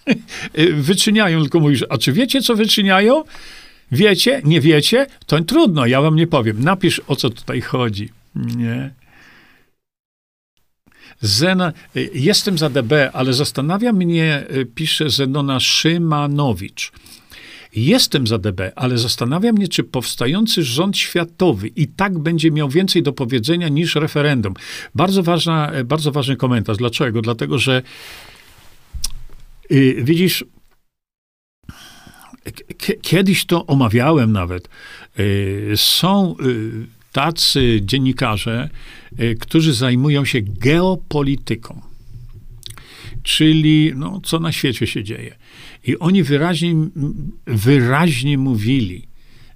[0.90, 1.42] wyczyniają?
[1.42, 3.24] Tylko mówisz, a czy wiecie, co wyczyniają?
[3.92, 4.42] Wiecie?
[4.44, 5.08] Nie wiecie?
[5.26, 6.64] To trudno, ja wam nie powiem.
[6.64, 8.10] Napisz, o co tutaj chodzi.
[8.36, 8.94] Nie.
[11.22, 16.92] Zena, y, jestem za DB, ale zastanawia mnie, y, pisze Zenona Szymanowicz.
[17.76, 23.04] Jestem za DB, ale zastanawia mnie, czy powstający rząd światowy i tak będzie miał więcej
[23.04, 24.54] do powiedzenia niż referendum.
[24.96, 26.78] Bardzo, ważna, y, bardzo ważny komentarz.
[26.78, 27.22] Dlaczego?
[27.22, 27.82] Dlatego, że
[29.70, 30.46] yy, widzisz,
[33.02, 34.70] kiedyś to omawiałem nawet.
[35.76, 36.36] Są
[37.12, 38.70] tacy dziennikarze,
[39.20, 41.82] y, którzy zajmują się geopolityką,
[43.24, 45.36] czyli no, co na świecie się dzieje.
[45.84, 46.76] I oni wyraźnie,
[47.46, 49.08] wyraźnie mówili,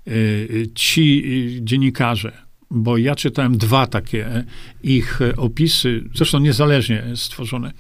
[0.07, 1.23] y, ci
[1.61, 2.31] dziennikarze,
[2.71, 4.43] bo ja czytałem dwa takie
[4.83, 7.71] ich opisy, zresztą niezależnie stworzone.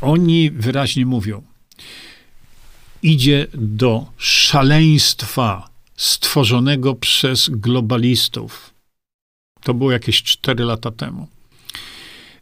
[0.00, 1.42] Oni wyraźnie mówią,
[3.02, 5.69] idzie do szaleństwa
[6.00, 8.74] stworzonego przez globalistów.
[9.62, 11.28] To było jakieś 4 lata temu.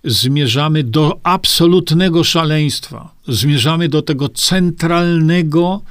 [0.04, 3.14] Zmierzamy do absolutnego szaleństwa.
[3.28, 5.82] Zmierzamy do tego centralnego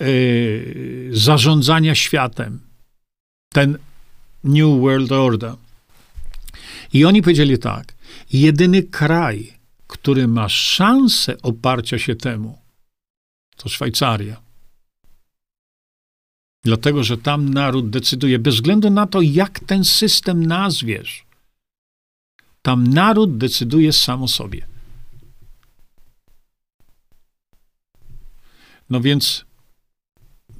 [0.00, 2.60] y, zarządzania światem.
[3.52, 3.78] Ten
[4.44, 5.54] New World Order.
[6.92, 7.94] I oni powiedzieli tak:
[8.32, 9.52] jedyny kraj,
[9.86, 12.58] który ma szansę oparcia się temu,
[13.56, 14.45] to Szwajcaria.
[16.66, 21.24] Dlatego, że tam naród decyduje, bez względu na to, jak ten system nazwiesz.
[22.62, 24.66] Tam naród decyduje sam o sobie.
[28.90, 29.44] No więc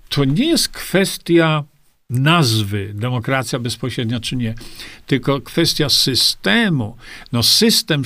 [0.09, 1.65] to nie jest kwestia
[2.11, 4.55] nazwy demokracja bezpośrednia czy nie,
[5.07, 6.97] tylko kwestia systemu.
[7.33, 8.03] No system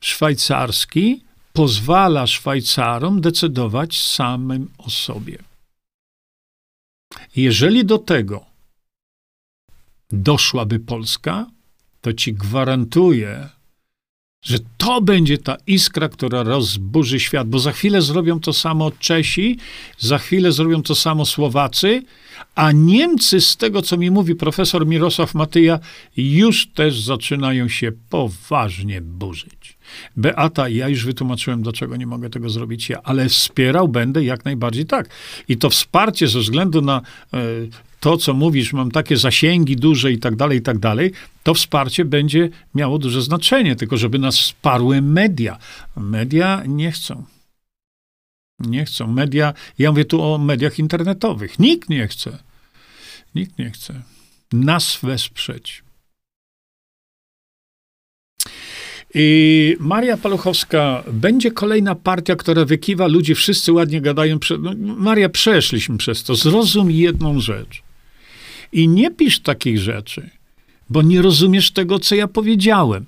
[0.00, 5.49] szwajcarski pozwala Szwajcarom decydować samym o sobie.
[7.36, 8.44] Jeżeli do tego
[10.10, 11.46] doszłaby Polska,
[12.00, 13.48] to ci gwarantuję,
[14.42, 19.58] że to będzie ta iskra, która rozburzy świat, bo za chwilę zrobią to samo Czesi,
[19.98, 22.02] za chwilę zrobią to samo Słowacy,
[22.54, 25.78] a Niemcy, z tego co mi mówi profesor Mirosław Matyja,
[26.16, 29.79] już też zaczynają się poważnie burzyć.
[30.16, 34.86] Beata, ja już wytłumaczyłem, dlaczego nie mogę tego zrobić ja, ale wspierał będę jak najbardziej
[34.86, 35.08] tak.
[35.48, 37.38] I to wsparcie ze względu na e,
[38.00, 41.12] to, co mówisz, mam takie zasięgi duże i tak dalej, i tak dalej,
[41.42, 45.58] to wsparcie będzie miało duże znaczenie, tylko żeby nas wsparły media.
[45.96, 47.24] Media nie chcą.
[48.58, 49.06] Nie chcą.
[49.06, 51.58] Media, ja mówię tu o mediach internetowych.
[51.58, 52.38] Nikt nie chce.
[53.34, 54.02] Nikt nie chce
[54.52, 55.82] nas wesprzeć.
[59.14, 64.38] I Maria Paluchowska, będzie kolejna partia, która wykiwa ludzi, wszyscy ładnie gadają.
[64.58, 66.34] No, Maria, przeszliśmy przez to.
[66.34, 67.82] Zrozum jedną rzecz.
[68.72, 70.30] I nie pisz takich rzeczy,
[70.90, 73.06] bo nie rozumiesz tego, co ja powiedziałem.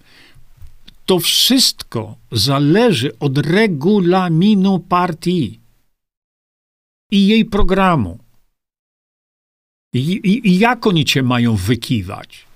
[1.06, 5.60] To wszystko zależy od regulaminu partii
[7.10, 8.18] i jej programu.
[9.92, 12.51] I, i, i jak oni cię mają wykiwać?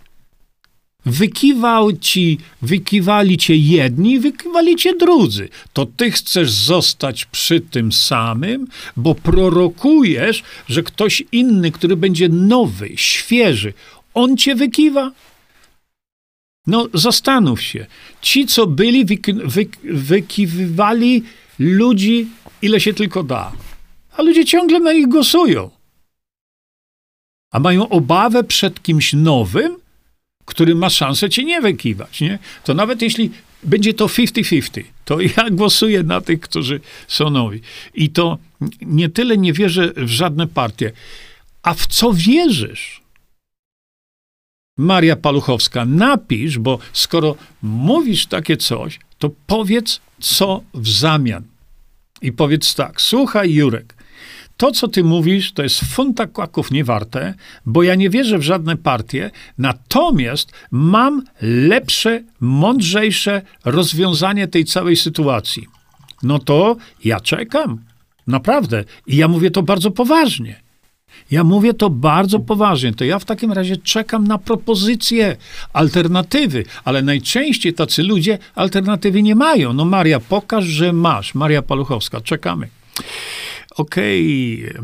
[1.07, 5.49] Wykiwał ci, wykiwali cię jedni, wykiwali cię drudzy.
[5.73, 12.91] To ty chcesz zostać przy tym samym, bo prorokujesz, że ktoś inny, który będzie nowy,
[12.97, 13.73] świeży,
[14.15, 15.13] on cię wykiwa?
[16.67, 17.87] No, zastanów się.
[18.21, 21.23] Ci, co byli, wyki, wy, wykiwywali
[21.59, 22.27] ludzi,
[22.63, 23.53] ile się tylko da.
[24.17, 25.71] A ludzie ciągle na nich głosują.
[27.53, 29.77] A mają obawę przed kimś nowym,
[30.47, 32.39] który ma szansę cię nie wykiwać, nie?
[32.65, 33.31] To nawet jeśli
[33.63, 37.61] będzie to 50-50, to ja głosuję na tych, którzy są nowi.
[37.95, 38.39] I to
[38.83, 40.93] nie tyle nie wierzę w żadne partie,
[41.63, 43.01] a w co wierzysz?
[44.79, 51.43] Maria Paluchowska, napisz, bo skoro mówisz takie coś, to powiedz co w zamian.
[52.23, 53.96] I powiedz tak, słuchaj Jurek,
[54.57, 57.35] to, co ty mówisz, to jest funta kłaków niewarte,
[57.67, 65.67] bo ja nie wierzę w żadne partie, natomiast mam lepsze, mądrzejsze rozwiązanie tej całej sytuacji.
[66.23, 67.79] No to ja czekam.
[68.27, 68.85] Naprawdę.
[69.07, 70.61] I ja mówię to bardzo poważnie.
[71.31, 72.95] Ja mówię to bardzo poważnie.
[72.95, 75.37] To ja w takim razie czekam na propozycje,
[75.73, 79.73] alternatywy, ale najczęściej tacy ludzie alternatywy nie mają.
[79.73, 81.35] No Maria, pokaż, że masz.
[81.35, 82.69] Maria Paluchowska, czekamy.
[83.71, 84.65] Okej.
[84.71, 84.83] Okay.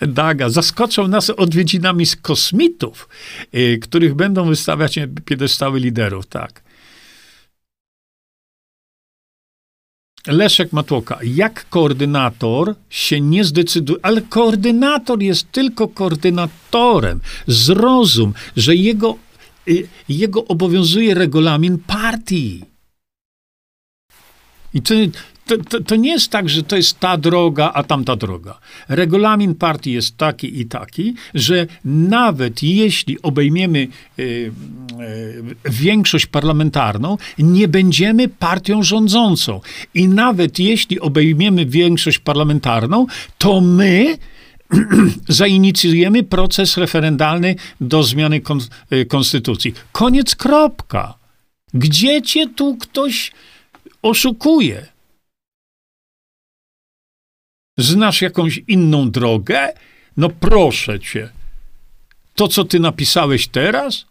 [0.06, 3.08] Daga, zaskoczą nas odwiedzinami z kosmitów,
[3.54, 6.62] y, których będą wystawiać piedestały liderów, tak.
[10.26, 17.20] Leszek Matłoka, jak koordynator się nie zdecyduje, ale koordynator jest tylko koordynatorem.
[17.46, 19.16] Zrozum, że jego,
[19.68, 22.64] y, jego obowiązuje regulamin partii.
[24.74, 24.94] I to,
[25.46, 28.58] to, to, to, nie jest tak, że to jest ta droga, a tamta droga.
[28.88, 33.78] Regulamin partii jest taki i taki, że nawet jeśli obejmiemy
[34.18, 34.52] y, y,
[35.64, 39.60] większość parlamentarną, nie będziemy partią rządzącą.
[39.94, 43.06] I nawet jeśli obejmiemy większość parlamentarną,
[43.38, 44.18] to my
[45.28, 48.60] zainicjujemy proces referendalny do zmiany kon,
[48.92, 49.74] y, konstytucji.
[49.92, 51.14] Koniec, kropka.
[51.74, 53.32] Gdzie cię tu ktoś
[54.02, 54.86] oszukuje?
[57.80, 59.72] Znasz jakąś inną drogę?
[60.16, 61.28] No proszę cię.
[62.34, 64.04] To, co ty napisałeś teraz?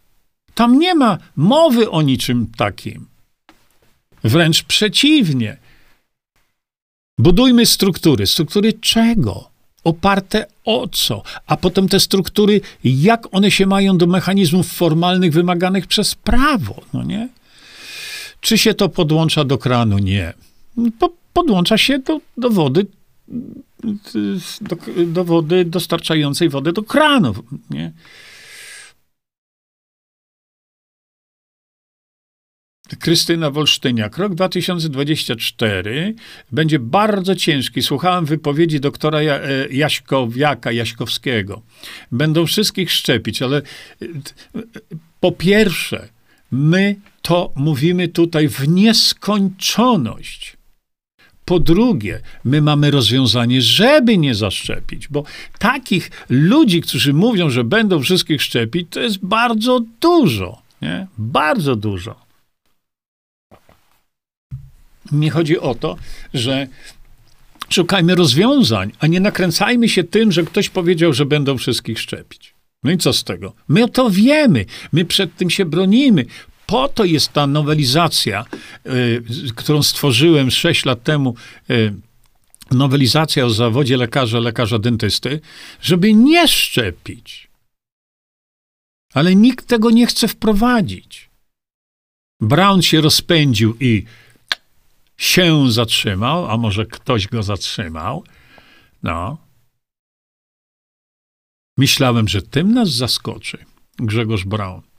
[0.54, 3.06] Tam nie ma mowy o niczym takim.
[4.24, 5.56] Wręcz przeciwnie.
[7.18, 8.26] Budujmy struktury.
[8.26, 9.50] Struktury czego?
[9.84, 11.22] Oparte o co?
[11.46, 17.02] A potem te struktury, jak one się mają do mechanizmów formalnych wymaganych przez prawo, no
[17.02, 17.28] nie?
[18.40, 19.98] Czy się to podłącza do kranu?
[19.98, 20.32] Nie.
[20.98, 22.86] Po, podłącza się do, do wody
[24.60, 24.76] do,
[25.06, 27.40] do wody dostarczającej wodę do kranów.
[27.70, 27.92] Nie?
[32.98, 34.18] Krystyna Wolsztyniak.
[34.18, 36.14] Rok 2024
[36.52, 37.82] będzie bardzo ciężki.
[37.82, 41.62] Słuchałem wypowiedzi doktora e, Jaśkowiaka, Jaśkowskiego.
[42.12, 43.62] Będą wszystkich szczepić, ale e,
[45.20, 46.08] po pierwsze,
[46.50, 50.59] my to mówimy tutaj w nieskończoność.
[51.50, 55.24] Po drugie, my mamy rozwiązanie, żeby nie zaszczepić, bo
[55.58, 60.62] takich ludzi, którzy mówią, że będą wszystkich szczepić, to jest bardzo dużo.
[60.82, 61.06] Nie?
[61.18, 62.16] Bardzo dużo.
[65.12, 65.96] Nie chodzi o to,
[66.34, 66.66] że
[67.68, 72.54] szukajmy rozwiązań, a nie nakręcajmy się tym, że ktoś powiedział, że będą wszystkich szczepić.
[72.82, 73.52] No i co z tego?
[73.68, 76.24] My to wiemy, my przed tym się bronimy
[76.70, 78.44] po to jest ta nowelizacja,
[78.86, 81.34] y, którą stworzyłem 6 lat temu,
[81.70, 81.94] y,
[82.70, 85.40] nowelizacja o zawodzie lekarza, lekarza dentysty,
[85.80, 87.50] żeby nie szczepić.
[89.14, 91.30] Ale nikt tego nie chce wprowadzić.
[92.40, 94.04] Brown się rozpędził i
[95.16, 98.24] się zatrzymał, a może ktoś go zatrzymał.
[99.02, 99.38] No.
[101.76, 103.58] Myślałem, że tym nas zaskoczy
[103.98, 104.89] Grzegorz Brown.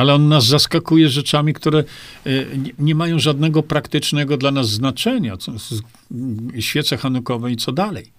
[0.00, 1.84] Ale on nas zaskakuje rzeczami, które e,
[2.78, 5.36] nie mają żadnego praktycznego dla nas znaczenia.
[6.60, 8.12] Świece hanukowe i co dalej.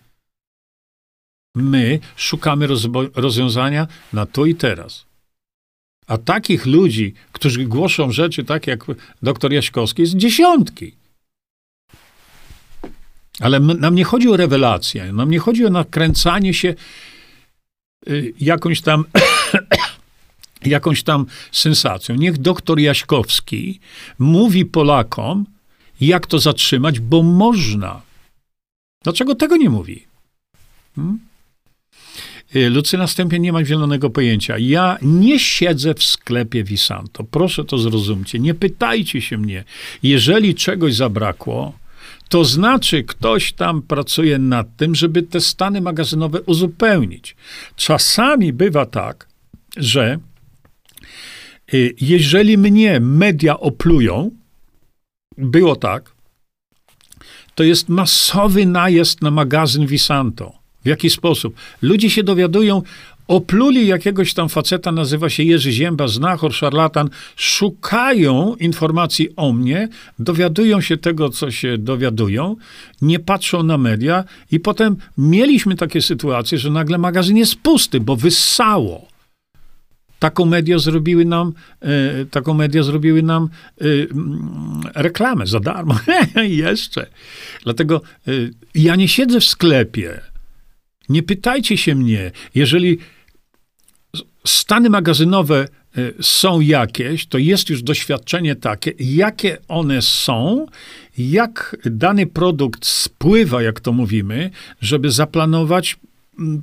[1.55, 2.67] My szukamy
[3.15, 5.05] rozwiązania na tu i teraz.
[6.07, 8.85] A takich ludzi, którzy głoszą rzeczy tak jak
[9.21, 10.95] doktor Jaśkowski, jest dziesiątki.
[13.39, 16.75] Ale nam nie chodzi o rewelację, nam nie chodzi o nakręcanie się
[18.09, 19.05] y, jakąś tam
[20.65, 22.15] jakąś tam sensacją.
[22.15, 23.79] Niech doktor Jaśkowski
[24.19, 25.45] mówi Polakom,
[26.01, 28.01] jak to zatrzymać, bo można.
[29.03, 30.03] Dlaczego tego nie mówi?
[30.95, 31.19] Hmm?
[32.55, 34.57] Y, Lucyna Stępień nie ma zielonego pojęcia.
[34.57, 37.23] Ja nie siedzę w sklepie Visanto.
[37.23, 38.39] Proszę to zrozumcie.
[38.39, 39.63] Nie pytajcie się mnie.
[40.03, 41.73] Jeżeli czegoś zabrakło,
[42.29, 47.35] to znaczy ktoś tam pracuje nad tym, żeby te stany magazynowe uzupełnić.
[47.75, 49.27] Czasami bywa tak,
[49.77, 50.19] że
[52.01, 54.31] jeżeli mnie media oplują,
[55.37, 56.11] było tak,
[57.55, 60.53] to jest masowy najazd na magazyn Visanto.
[60.83, 61.55] W jaki sposób?
[61.81, 62.81] Ludzie się dowiadują,
[63.27, 70.81] opluli jakiegoś tam faceta, nazywa się Jerzy Zięba, znachor, szarlatan, szukają informacji o mnie, dowiadują
[70.81, 72.55] się tego, co się dowiadują,
[73.01, 78.15] nie patrzą na media i potem mieliśmy takie sytuacje, że nagle magazyn jest pusty, bo
[78.15, 79.10] wyssało.
[80.21, 83.49] Taką media zrobiły nam, e, taką media zrobiły nam
[83.81, 85.99] e, mm, reklamę za darmo.
[86.65, 87.07] Jeszcze.
[87.63, 88.31] Dlatego e,
[88.75, 90.19] ja nie siedzę w sklepie.
[91.09, 92.31] Nie pytajcie się mnie.
[92.55, 92.97] Jeżeli
[94.45, 95.67] stany magazynowe
[96.21, 100.65] są jakieś, to jest już doświadczenie takie, jakie one są,
[101.17, 104.49] jak dany produkt spływa, jak to mówimy,
[104.81, 105.97] żeby zaplanować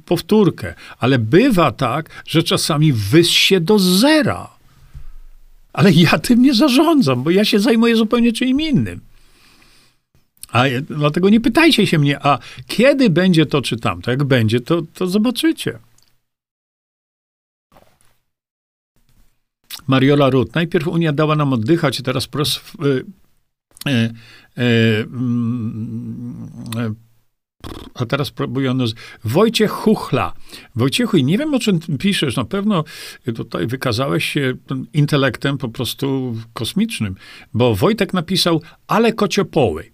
[0.04, 0.74] powtórkę.
[0.98, 4.50] Ale bywa tak, że czasami wyssie do zera.
[5.72, 9.00] Ale ja tym nie zarządzam, bo ja się zajmuję zupełnie czym innym.
[10.52, 14.10] A dlatego nie pytajcie się mnie, a kiedy będzie to czy tamto?
[14.10, 15.78] Jak będzie, to, to zobaczycie.
[19.86, 20.54] Mariola Rut.
[20.54, 22.60] Najpierw Unia dała nam oddychać, teraz pros, e,
[23.90, 24.14] e,
[26.76, 26.94] e,
[27.94, 28.78] a teraz próbują
[29.24, 30.32] Wojciech Chuchla.
[30.76, 32.84] Wojciechu, nie wiem o czym piszesz, na pewno
[33.34, 34.54] tutaj wykazałeś się
[34.92, 37.14] intelektem po prostu kosmicznym,
[37.54, 39.92] bo Wojtek napisał, ale kociopoły.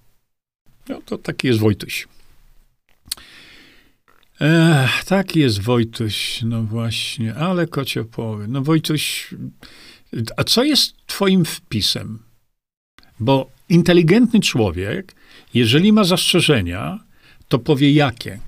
[0.89, 2.09] No to taki jest Wojtuś.
[4.41, 8.49] Ech, taki jest Wojtuś, no właśnie, ale kociopoły.
[8.49, 9.35] No Wojtuś,
[10.37, 12.19] a co jest twoim wpisem?
[13.21, 15.15] Bo inteligentny człowiek,
[15.55, 17.05] jeżeli ma zastrzeżenia,
[17.49, 18.41] to powie jakie.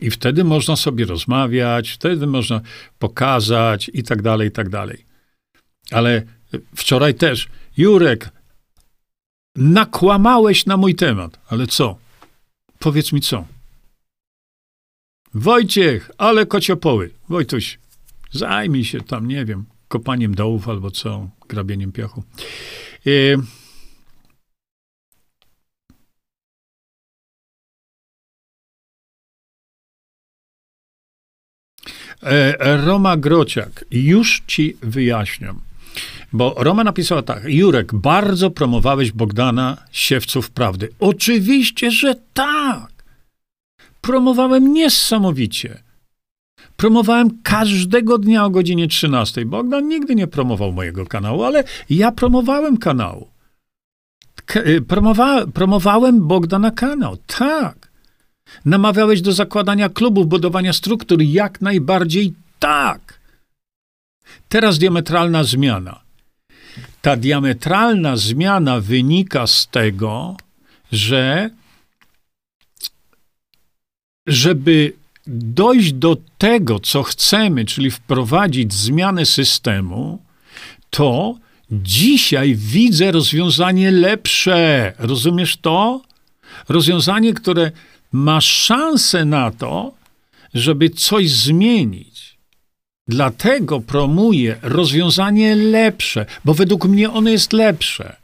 [0.00, 2.60] I wtedy można sobie rozmawiać, wtedy można
[2.98, 5.04] pokazać i tak dalej, i tak dalej.
[5.90, 6.22] Ale
[6.76, 8.30] wczoraj też, Jurek,
[9.56, 11.40] nakłamałeś na mój temat.
[11.48, 11.98] Ale co?
[12.78, 13.46] Powiedz mi co.
[15.34, 17.10] Wojciech, ale kociopoły.
[17.28, 17.78] Wojtuś,
[18.30, 22.24] zajmij się tam, nie wiem, kopaniem dołów albo co, grabieniem piachu.
[23.04, 23.36] Yy,
[32.58, 35.60] Roma Grociak, już ci wyjaśniam.
[36.32, 40.88] Bo Roma napisała tak: Jurek, bardzo promowałeś Bogdana Siewców Prawdy.
[41.00, 42.92] Oczywiście, że tak.
[44.00, 45.82] Promowałem niesamowicie.
[46.76, 49.44] Promowałem każdego dnia o godzinie 13.
[49.44, 53.28] Bogdan nigdy nie promował mojego kanału, ale ja promowałem kanału.
[54.56, 57.16] Y, promowa promowałem Bogdana kanał.
[57.26, 57.91] Tak.
[58.64, 61.22] Namawiałeś do zakładania klubów, budowania struktur?
[61.22, 63.20] Jak najbardziej tak.
[64.48, 66.00] Teraz diametralna zmiana.
[67.02, 70.36] Ta diametralna zmiana wynika z tego,
[70.92, 71.50] że
[74.26, 74.92] żeby
[75.26, 80.22] dojść do tego, co chcemy, czyli wprowadzić zmianę systemu,
[80.90, 81.34] to
[81.70, 84.92] dzisiaj widzę rozwiązanie lepsze.
[84.98, 86.02] Rozumiesz to?
[86.68, 87.70] Rozwiązanie, które
[88.12, 89.94] ma szansę na to,
[90.54, 92.38] żeby coś zmienić.
[93.08, 98.16] Dlatego promuję rozwiązanie lepsze, bo według mnie ono jest lepsze.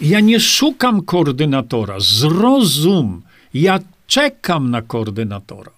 [0.00, 3.22] Ja nie szukam koordynatora, zrozum.
[3.54, 5.72] Ja czekam na koordynatora.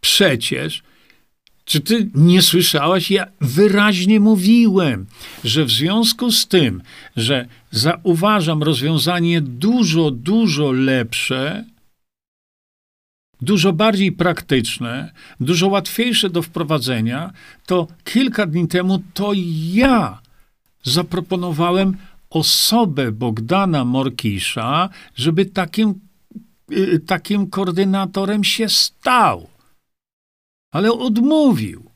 [0.00, 0.82] Przecież
[1.68, 3.10] czy ty nie słyszałaś?
[3.10, 5.06] Ja wyraźnie mówiłem,
[5.44, 6.82] że w związku z tym,
[7.16, 11.64] że zauważam rozwiązanie dużo, dużo lepsze,
[13.40, 17.32] dużo bardziej praktyczne, dużo łatwiejsze do wprowadzenia,
[17.66, 19.32] to kilka dni temu to
[19.72, 20.20] ja
[20.82, 21.96] zaproponowałem
[22.30, 25.94] osobę Bogdana Morkisza, żeby takim,
[26.72, 29.57] y, takim koordynatorem się stał
[30.72, 31.90] ale odmówił.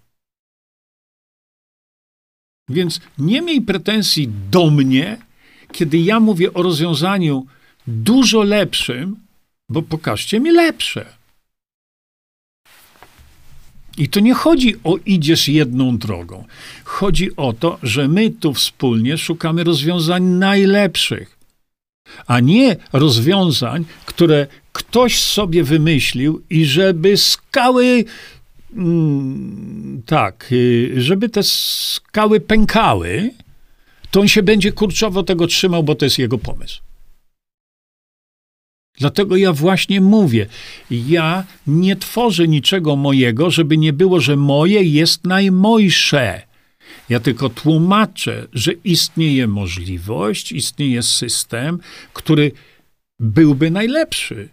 [2.69, 5.19] Więc nie miej pretensji do mnie,
[5.73, 7.47] kiedy ja mówię o rozwiązaniu
[7.86, 9.16] dużo lepszym,
[9.69, 11.07] bo pokażcie mi lepsze.
[13.99, 16.44] I to nie chodzi o idziesz jedną drogą.
[16.85, 21.39] Chodzi o to, że my tu wspólnie szukamy rozwiązań najlepszych.
[22.27, 28.05] a nie rozwiązań, które ktoś sobie wymyślił i żeby skały
[30.07, 33.31] tak, y, żeby te skały pękały,
[34.11, 36.82] to on się będzie kurczowo tego trzymał, bo to jest jego pomysł.
[38.99, 40.47] Dlatego ja właśnie mówię,
[40.90, 46.43] ja nie tworzę niczego mojego, żeby nie było, że moje jest najmojsze.
[47.09, 51.78] Ja tylko tłumaczę, że istnieje możliwość, istnieje system,
[52.12, 52.53] który
[53.20, 54.49] byłby najlepszy.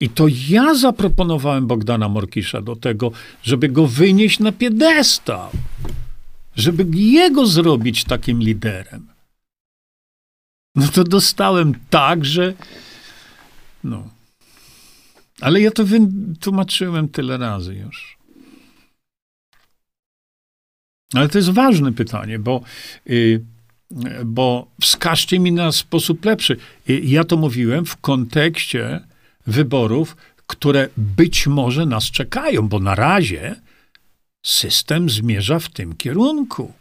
[0.00, 3.12] I to ja zaproponowałem Bogdana Morkisza do tego,
[3.42, 5.50] żeby go wynieść na piedestał,
[6.56, 9.06] żeby jego zrobić takim liderem.
[10.74, 12.54] No to dostałem tak, że
[13.84, 14.08] no.
[15.40, 18.18] Ale ja to wytłumaczyłem tyle razy już.
[21.14, 22.62] Ale to jest ważne pytanie, bo,
[23.06, 23.44] yy,
[24.24, 26.56] bo wskażcie mi na sposób lepszy.
[26.88, 29.00] Yy, ja to mówiłem w kontekście
[29.46, 33.60] wyborów, które być może nas czekają, bo na razie
[34.42, 36.72] system zmierza w tym kierunku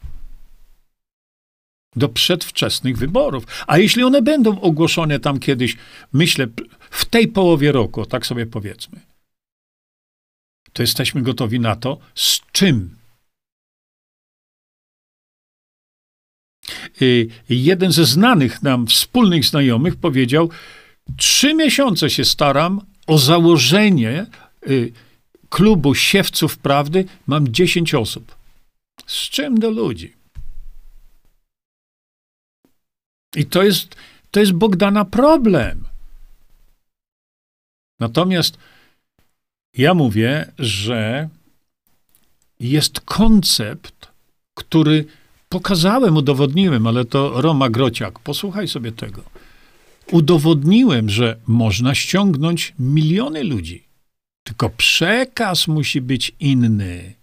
[1.96, 3.44] do przedwczesnych wyborów.
[3.68, 5.78] A jeśli one będą ogłoszone tam kiedyś,
[6.14, 6.48] myślę,
[6.90, 9.00] w tej połowie roku, tak sobie powiedzmy,
[10.74, 13.00] to jesteśmy gotowi na to, z czym.
[17.02, 20.50] Y, jeden ze znanych nam wspólnych znajomych powiedział:
[21.18, 24.26] Trzy miesiące się staram o założenie
[24.68, 24.92] y,
[25.50, 27.06] klubu siewców prawdy.
[27.28, 28.36] Mam dziesięć osób.
[29.08, 30.14] Z czym do ludzi?
[33.36, 33.96] I to jest,
[34.32, 35.88] to jest Bogdana problem.
[38.00, 38.58] Natomiast
[39.74, 41.30] ja mówię, że
[42.60, 44.08] jest koncept,
[44.54, 45.06] który
[45.50, 49.24] pokazałem, udowodniłem, ale to Roma Grociak, posłuchaj sobie tego.
[50.12, 53.84] Udowodniłem, że można ściągnąć miliony ludzi.
[54.44, 57.14] Tylko przekaz musi być inny.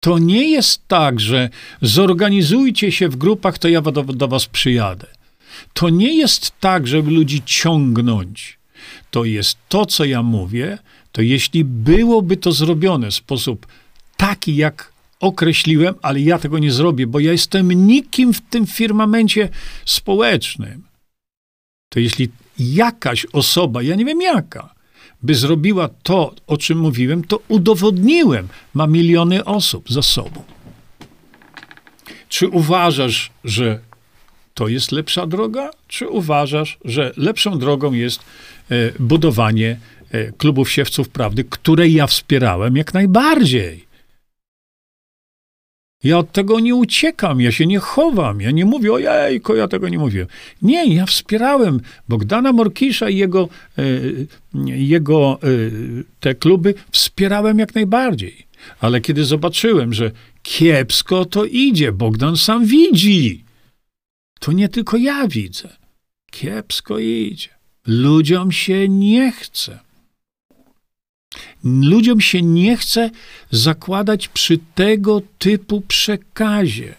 [0.00, 1.50] To nie jest tak, że
[1.82, 5.06] zorganizujcie się w grupach, to ja do, do was przyjadę.
[5.72, 8.58] To nie jest tak, żeby ludzi ciągnąć.
[9.10, 10.78] To jest to, co ja mówię,
[11.12, 13.66] to jeśli byłoby to zrobione w sposób
[14.16, 19.48] taki, jak określiłem, ale ja tego nie zrobię, bo ja jestem nikim w tym firmamencie
[19.84, 20.82] społecznym.
[21.88, 22.28] To jeśli
[22.58, 24.74] jakaś osoba, ja nie wiem jaka,
[25.22, 28.48] by zrobiła to, o czym mówiłem, to udowodniłem.
[28.74, 30.42] Ma miliony osób za sobą.
[32.28, 33.80] Czy uważasz, że
[34.54, 39.78] to jest lepsza droga, czy uważasz, że lepszą drogą jest e, budowanie
[40.10, 43.87] e, klubów siewców prawdy, które ja wspierałem jak najbardziej?
[46.04, 49.88] Ja od tego nie uciekam, ja się nie chowam, ja nie mówię, ojejko, ja tego
[49.88, 50.26] nie mówię.
[50.62, 53.48] Nie, ja wspierałem Bogdana Morkisza i jego,
[53.78, 53.82] e,
[54.64, 55.46] jego e,
[56.20, 58.46] te kluby wspierałem jak najbardziej.
[58.80, 60.10] Ale kiedy zobaczyłem, że
[60.42, 63.44] kiepsko to idzie, Bogdan sam widzi.
[64.40, 65.68] To nie tylko ja widzę.
[66.30, 67.48] Kiepsko idzie.
[67.86, 69.87] Ludziom się nie chce.
[71.64, 73.10] Ludziom się nie chce
[73.50, 76.94] zakładać przy tego typu przekazie.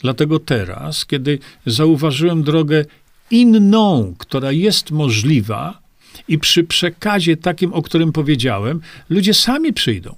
[0.00, 2.84] Dlatego teraz, kiedy zauważyłem drogę
[3.30, 5.82] inną, która jest możliwa,
[6.28, 8.80] i przy przekazie takim, o którym powiedziałem,
[9.10, 10.16] ludzie sami przyjdą.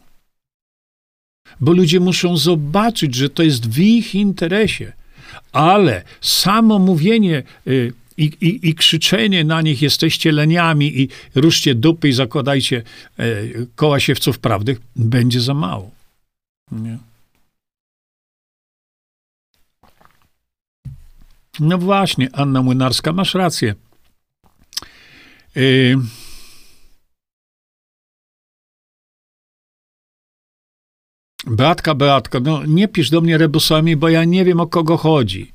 [1.61, 4.93] Bo ludzie muszą zobaczyć, że to jest w ich interesie.
[5.53, 12.09] Ale samo mówienie y, i, i, i krzyczenie na nich jesteście leniami i ruszcie dupy
[12.09, 12.83] i zakładajcie
[13.19, 13.25] e,
[13.75, 15.91] koła siewców prawdy, będzie za mało.
[16.73, 16.99] Nie?
[21.61, 23.75] No właśnie, Anna Młynarska, masz rację.
[25.55, 25.97] Yy...
[31.47, 35.53] Beatka, Beatka, no nie pisz do mnie rebusami, bo ja nie wiem o kogo chodzi.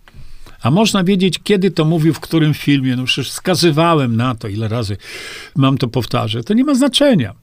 [0.62, 2.96] A można wiedzieć, kiedy to mówił, w którym filmie.
[2.96, 4.98] No przecież wskazywałem na to, ile razy
[5.56, 6.46] mam to powtarzać.
[6.46, 7.36] To nie ma znaczenia.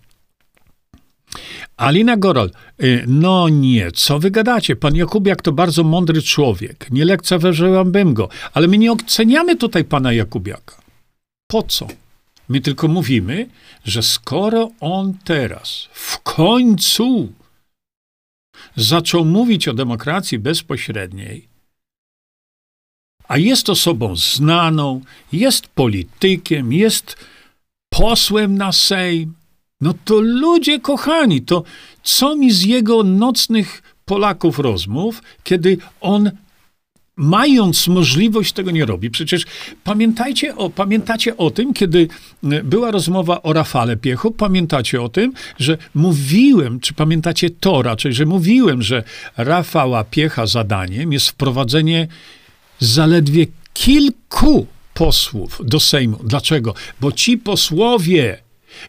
[1.77, 2.51] Alina Goral,
[2.83, 4.77] y, no nie, co wy gadacie?
[4.77, 6.87] Pan Jakubiak to bardzo mądry człowiek.
[6.91, 10.77] Nie lekceważyłabym go, ale my nie oceniamy tutaj pana Jakubiaka.
[11.47, 11.87] Po co?
[12.49, 13.49] My tylko mówimy,
[13.85, 17.33] że skoro on teraz w końcu
[18.77, 21.49] zaczął mówić o demokracji bezpośredniej,
[23.29, 25.01] a jest osobą znaną,
[25.33, 27.17] jest politykiem, jest
[27.89, 29.35] posłem na Sejm,
[29.81, 31.63] no to ludzie kochani, to
[32.03, 36.31] co mi z jego nocnych Polaków rozmów, kiedy on
[37.17, 39.11] mając możliwość, tego nie robi.
[39.11, 39.45] Przecież
[39.85, 42.09] pamiętajcie o, pamiętacie o tym, kiedy
[42.45, 48.13] e, była rozmowa o Rafale Piechu, pamiętacie o tym, że mówiłem, czy pamiętacie to raczej,
[48.13, 49.05] że mówiłem, że
[49.37, 52.09] Rafała Piecha zadaniem jest wprowadzenie
[52.79, 56.19] zaledwie kilku posłów do Sejmu.
[56.25, 56.75] Dlaczego?
[57.01, 58.39] Bo ci posłowie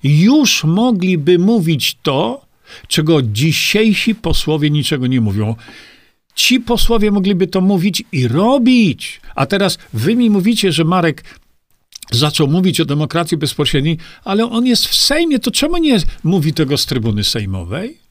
[0.04, 2.46] już mogliby mówić to,
[2.88, 5.56] czego dzisiejsi posłowie niczego nie mówią.
[6.36, 9.22] Ci posłowie mogliby to mówić i robić.
[9.36, 11.24] A teraz wy mi mówicie, że Marek
[12.12, 16.78] zaczął mówić o demokracji bezpośredniej, ale on jest w Sejmie, to czemu nie mówi tego
[16.78, 18.07] z trybuny sejmowej?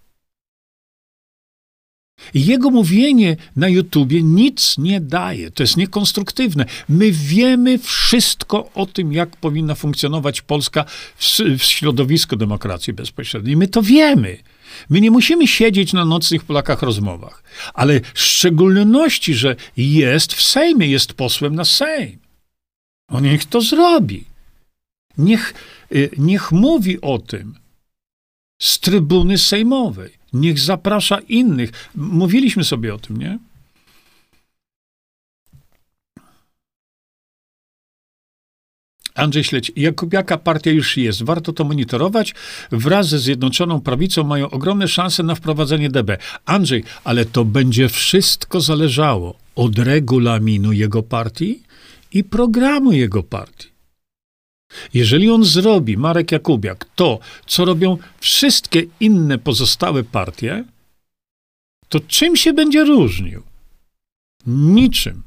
[2.34, 5.50] Jego mówienie na YouTubie nic nie daje.
[5.50, 6.66] To jest niekonstruktywne.
[6.88, 10.84] My wiemy wszystko o tym, jak powinna funkcjonować Polska
[11.16, 11.24] w,
[11.58, 13.56] w środowisku demokracji bezpośredniej.
[13.56, 14.38] My to wiemy.
[14.88, 17.42] My nie musimy siedzieć na nocnych Polakach rozmowach,
[17.74, 22.18] ale w szczególności, że jest w Sejmie, jest posłem na Sejm.
[23.08, 24.24] On niech to zrobi.
[25.18, 25.54] Niech,
[25.92, 27.54] y, niech mówi o tym
[28.58, 30.12] z trybuny sejmowej.
[30.40, 31.88] Niech zaprasza innych.
[31.94, 33.38] Mówiliśmy sobie o tym, nie?
[39.16, 39.72] Andrzej Śledź,
[40.12, 41.22] jaka partia już jest.
[41.22, 42.34] Warto to monitorować.
[42.72, 46.18] Wraz ze Zjednoczoną Prawicą mają ogromne szanse na wprowadzenie DB.
[46.46, 51.62] Andrzej, ale to będzie wszystko zależało od regulaminu jego partii
[52.12, 53.75] i programu jego partii.
[54.94, 60.64] Jeżeli on zrobi, Marek Jakubiak, to, co robią wszystkie inne pozostałe partie,
[61.88, 63.42] to czym się będzie różnił?
[64.46, 65.22] Niczym.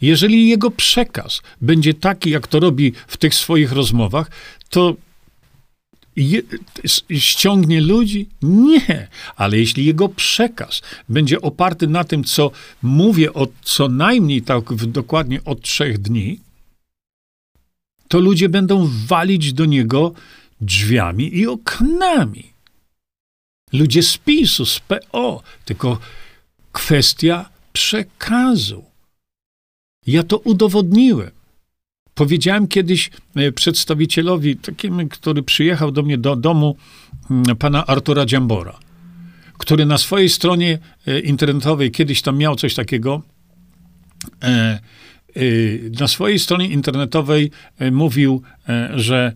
[0.00, 4.30] Jeżeli jego przekaz będzie taki, jak to robi w tych swoich rozmowach,
[4.68, 4.96] to
[6.16, 6.42] je,
[7.10, 8.28] ściągnie ludzi?
[8.42, 9.08] Nie.
[9.36, 12.50] Ale jeśli jego przekaz będzie oparty na tym, co
[12.82, 16.40] mówię od co najmniej tak dokładnie od trzech dni,
[18.10, 20.12] to ludzie będą walić do niego
[20.60, 22.52] drzwiami i oknami.
[23.72, 25.98] Ludzie z PiSu, z PO, tylko
[26.72, 28.84] kwestia przekazu.
[30.06, 31.30] Ja to udowodniłem.
[32.14, 36.76] Powiedziałem kiedyś e, przedstawicielowi, takim, który przyjechał do mnie do domu,
[37.30, 38.78] mm, pana Artura Dziambora,
[39.58, 43.22] który na swojej stronie e, internetowej kiedyś tam miał coś takiego.
[45.36, 45.40] E,
[46.00, 47.50] na swojej stronie internetowej
[47.90, 48.42] mówił,
[48.94, 49.32] że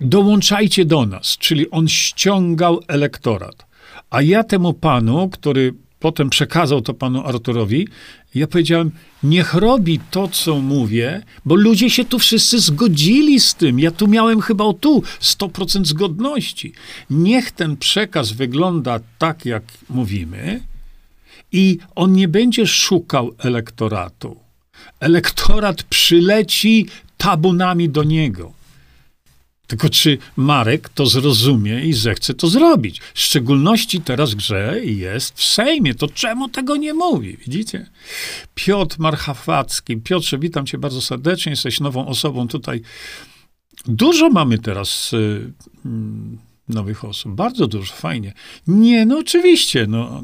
[0.00, 3.66] dołączajcie do nas, czyli on ściągał elektorat.
[4.10, 7.88] A ja temu panu, który potem przekazał to panu Arturowi.
[8.34, 8.90] Ja powiedziałem,
[9.22, 13.80] niech robi to, co mówię, bo ludzie się tu wszyscy zgodzili z tym.
[13.80, 16.72] Ja tu miałem chyba o tu 100% zgodności.
[17.10, 20.60] Niech ten przekaz wygląda tak, jak mówimy,
[21.52, 24.36] i on nie będzie szukał elektoratu.
[25.00, 26.86] Elektorat przyleci
[27.16, 28.60] tabunami do niego.
[29.70, 33.00] Tylko czy Marek to zrozumie i zechce to zrobić?
[33.14, 35.94] W szczególności teraz grze jest w Sejmie.
[35.94, 37.36] To czemu tego nie mówi?
[37.36, 37.86] Widzicie?
[38.54, 39.96] Piotr Marchawacki.
[39.96, 41.50] Piotrze, witam cię bardzo serdecznie.
[41.50, 42.82] Jesteś nową osobą tutaj.
[43.86, 45.52] Dużo mamy teraz y,
[45.84, 47.34] mm, nowych osób.
[47.34, 47.94] Bardzo dużo.
[47.94, 48.32] Fajnie.
[48.66, 49.86] Nie, no oczywiście.
[49.86, 50.22] No.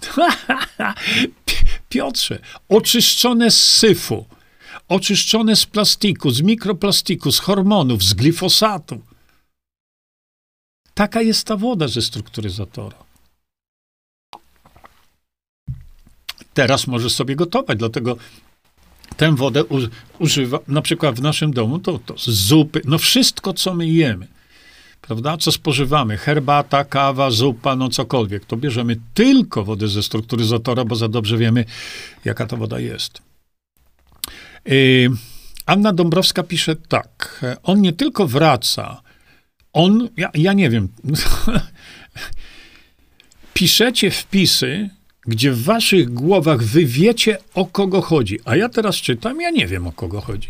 [1.88, 4.26] Piotrze, oczyszczone z syfu
[4.88, 9.00] oczyszczone z plastiku, z mikroplastiku, z hormonów, z glifosatu.
[10.94, 12.96] Taka jest ta woda ze strukturyzatora.
[16.54, 18.16] Teraz możesz sobie gotować, dlatego
[19.16, 19.64] tę wodę
[20.18, 24.26] używa, na przykład w naszym domu, to, to zupy, no wszystko, co my jemy,
[25.06, 30.96] prawda, co spożywamy, herbata, kawa, zupa, no cokolwiek, to bierzemy tylko wodę ze strukturyzatora, bo
[30.96, 31.64] za dobrze wiemy,
[32.24, 33.22] jaka ta woda jest.
[34.68, 35.10] Y,
[35.66, 37.44] Anna Dąbrowska pisze tak.
[37.62, 39.02] On nie tylko wraca,
[39.72, 40.88] on, ja, ja nie wiem,
[43.54, 44.90] piszecie wpisy,
[45.26, 48.38] gdzie w waszych głowach wy wiecie, o kogo chodzi.
[48.44, 50.48] A ja teraz czytam, ja nie wiem, o kogo chodzi.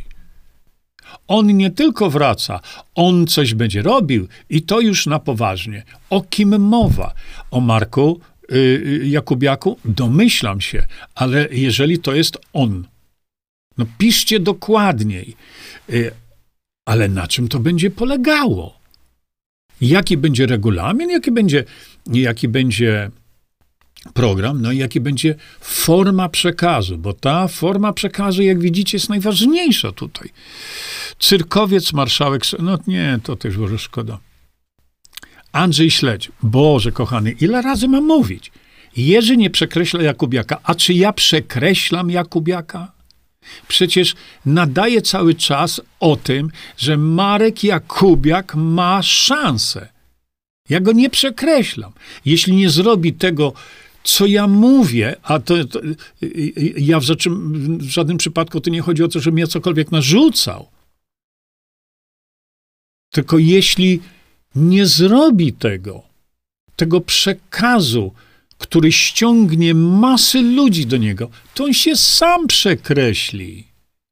[1.28, 2.60] On nie tylko wraca,
[2.94, 5.82] on coś będzie robił i to już na poważnie.
[6.10, 7.14] O kim mowa?
[7.50, 8.20] O Marku
[8.52, 9.78] y, Jakubiaku?
[9.84, 12.84] Domyślam się, ale jeżeli to jest on,
[13.78, 15.36] no piszcie dokładniej.
[15.90, 16.10] Y,
[16.86, 18.76] ale na czym to będzie polegało?
[19.80, 21.64] Jaki będzie regulamin, jaki będzie,
[22.06, 23.10] jaki będzie
[24.14, 29.92] program, no i jaki będzie forma przekazu, bo ta forma przekazu, jak widzicie, jest najważniejsza
[29.92, 30.28] tutaj.
[31.18, 34.18] Cyrkowiec, marszałek, no nie, to też może szkoda.
[35.52, 38.52] Andrzej Śledź, Boże kochany, ile razy mam mówić?
[38.96, 40.60] Jerzy nie przekreśla Jakubiaka.
[40.62, 42.92] A czy ja przekreślam Jakubiaka?
[43.68, 44.14] Przecież
[44.46, 49.88] nadaje cały czas o tym, że Marek Jakubiak ma szansę.
[50.68, 51.92] Ja go nie przekreślam.
[52.24, 53.52] Jeśli nie zrobi tego,
[54.06, 55.80] co ja mówię, a to, to
[56.76, 60.68] ja w, rzeczy, w żadnym przypadku to nie chodzi o to, żebym ja cokolwiek narzucał.
[63.10, 64.00] Tylko jeśli
[64.54, 66.02] nie zrobi tego,
[66.76, 68.12] tego przekazu,
[68.58, 73.66] który ściągnie masy ludzi do niego, to on się sam przekreśli.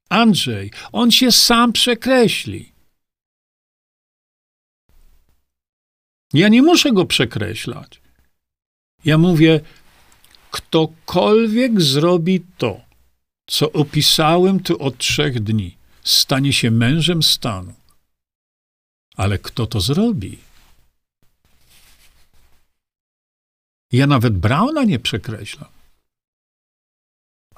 [0.09, 2.71] Andrzej, on się sam przekreśli.
[6.33, 8.01] Ja nie muszę go przekreślać.
[9.05, 9.59] Ja mówię,
[10.55, 12.81] ktokolwiek zrobi to,
[13.47, 17.73] co opisałem tu od trzech dni, stanie się mężem stanu.
[19.15, 20.37] Ale kto to zrobi?
[23.91, 25.69] Ja nawet Brauna nie przekreślam.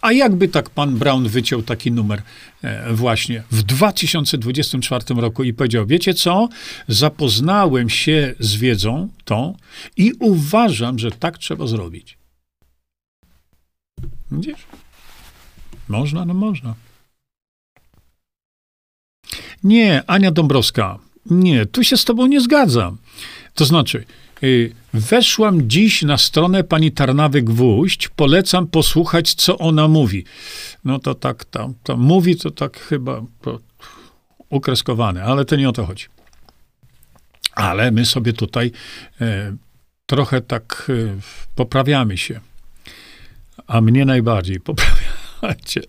[0.01, 2.21] A jakby tak pan Brown wyciął taki numer
[2.61, 6.49] e, właśnie w 2024 roku i powiedział: Wiecie co?
[6.87, 9.57] Zapoznałem się z wiedzą tą
[9.97, 12.16] i uważam, że tak trzeba zrobić.
[14.31, 14.65] Widzisz?
[15.87, 16.75] Można, no można.
[19.63, 22.97] Nie, Ania Dąbrowska, nie, tu się z tobą nie zgadzam.
[23.53, 24.05] To znaczy,
[24.43, 30.25] y, weszłam dziś na stronę pani Tarnawy Gwóźdź, polecam posłuchać, co ona mówi.
[30.83, 33.59] No to tak, tam, mówi to tak chyba to
[34.49, 36.05] ukreskowane, ale to nie o to chodzi.
[37.55, 38.71] Ale my sobie tutaj
[39.21, 39.55] e,
[40.05, 41.19] trochę tak e,
[41.55, 42.39] poprawiamy się.
[43.67, 45.81] A mnie najbardziej poprawiacie.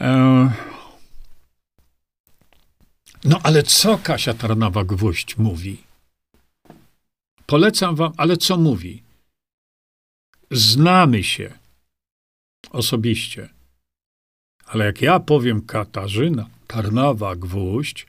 [0.00, 0.52] E,
[3.24, 5.82] no ale co Kasia Tarnawa-Gwóźdź mówi?
[7.46, 9.02] Polecam wam, ale co mówi?
[10.50, 11.58] Znamy się
[12.70, 13.48] osobiście.
[14.66, 18.06] Ale jak ja powiem Katarzyna Tarnawa-Gwóźdź,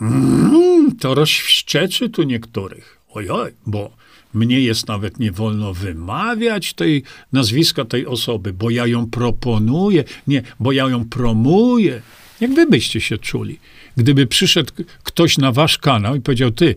[0.00, 3.00] mm, to rozwszczeczy tu niektórych.
[3.08, 3.96] Ojoj, bo
[4.34, 10.42] mnie jest nawet nie wolno wymawiać tej nazwiska tej osoby, bo ja ją proponuję, nie,
[10.60, 12.02] bo ja ją promuję.
[12.40, 13.58] Jak wy byście się czuli,
[13.96, 14.72] gdyby przyszedł
[15.02, 16.74] ktoś na wasz kanał i powiedział, ty,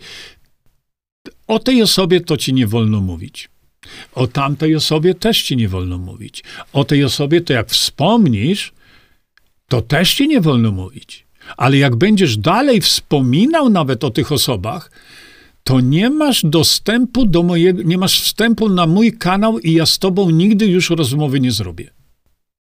[1.48, 3.50] o tej osobie to ci nie wolno mówić.
[4.14, 6.44] O tamtej osobie też ci nie wolno mówić.
[6.74, 8.74] O tej osobie to jak wspomnisz,
[9.68, 11.26] to też ci nie wolno mówić.
[11.58, 14.92] Ale jak będziesz dalej wspominał nawet o tych osobach,
[15.64, 20.00] to nie masz dostępu do mojego, nie masz wstępu na mój kanał i ja z
[20.00, 21.99] tobą nigdy już rozmowy nie zrobię.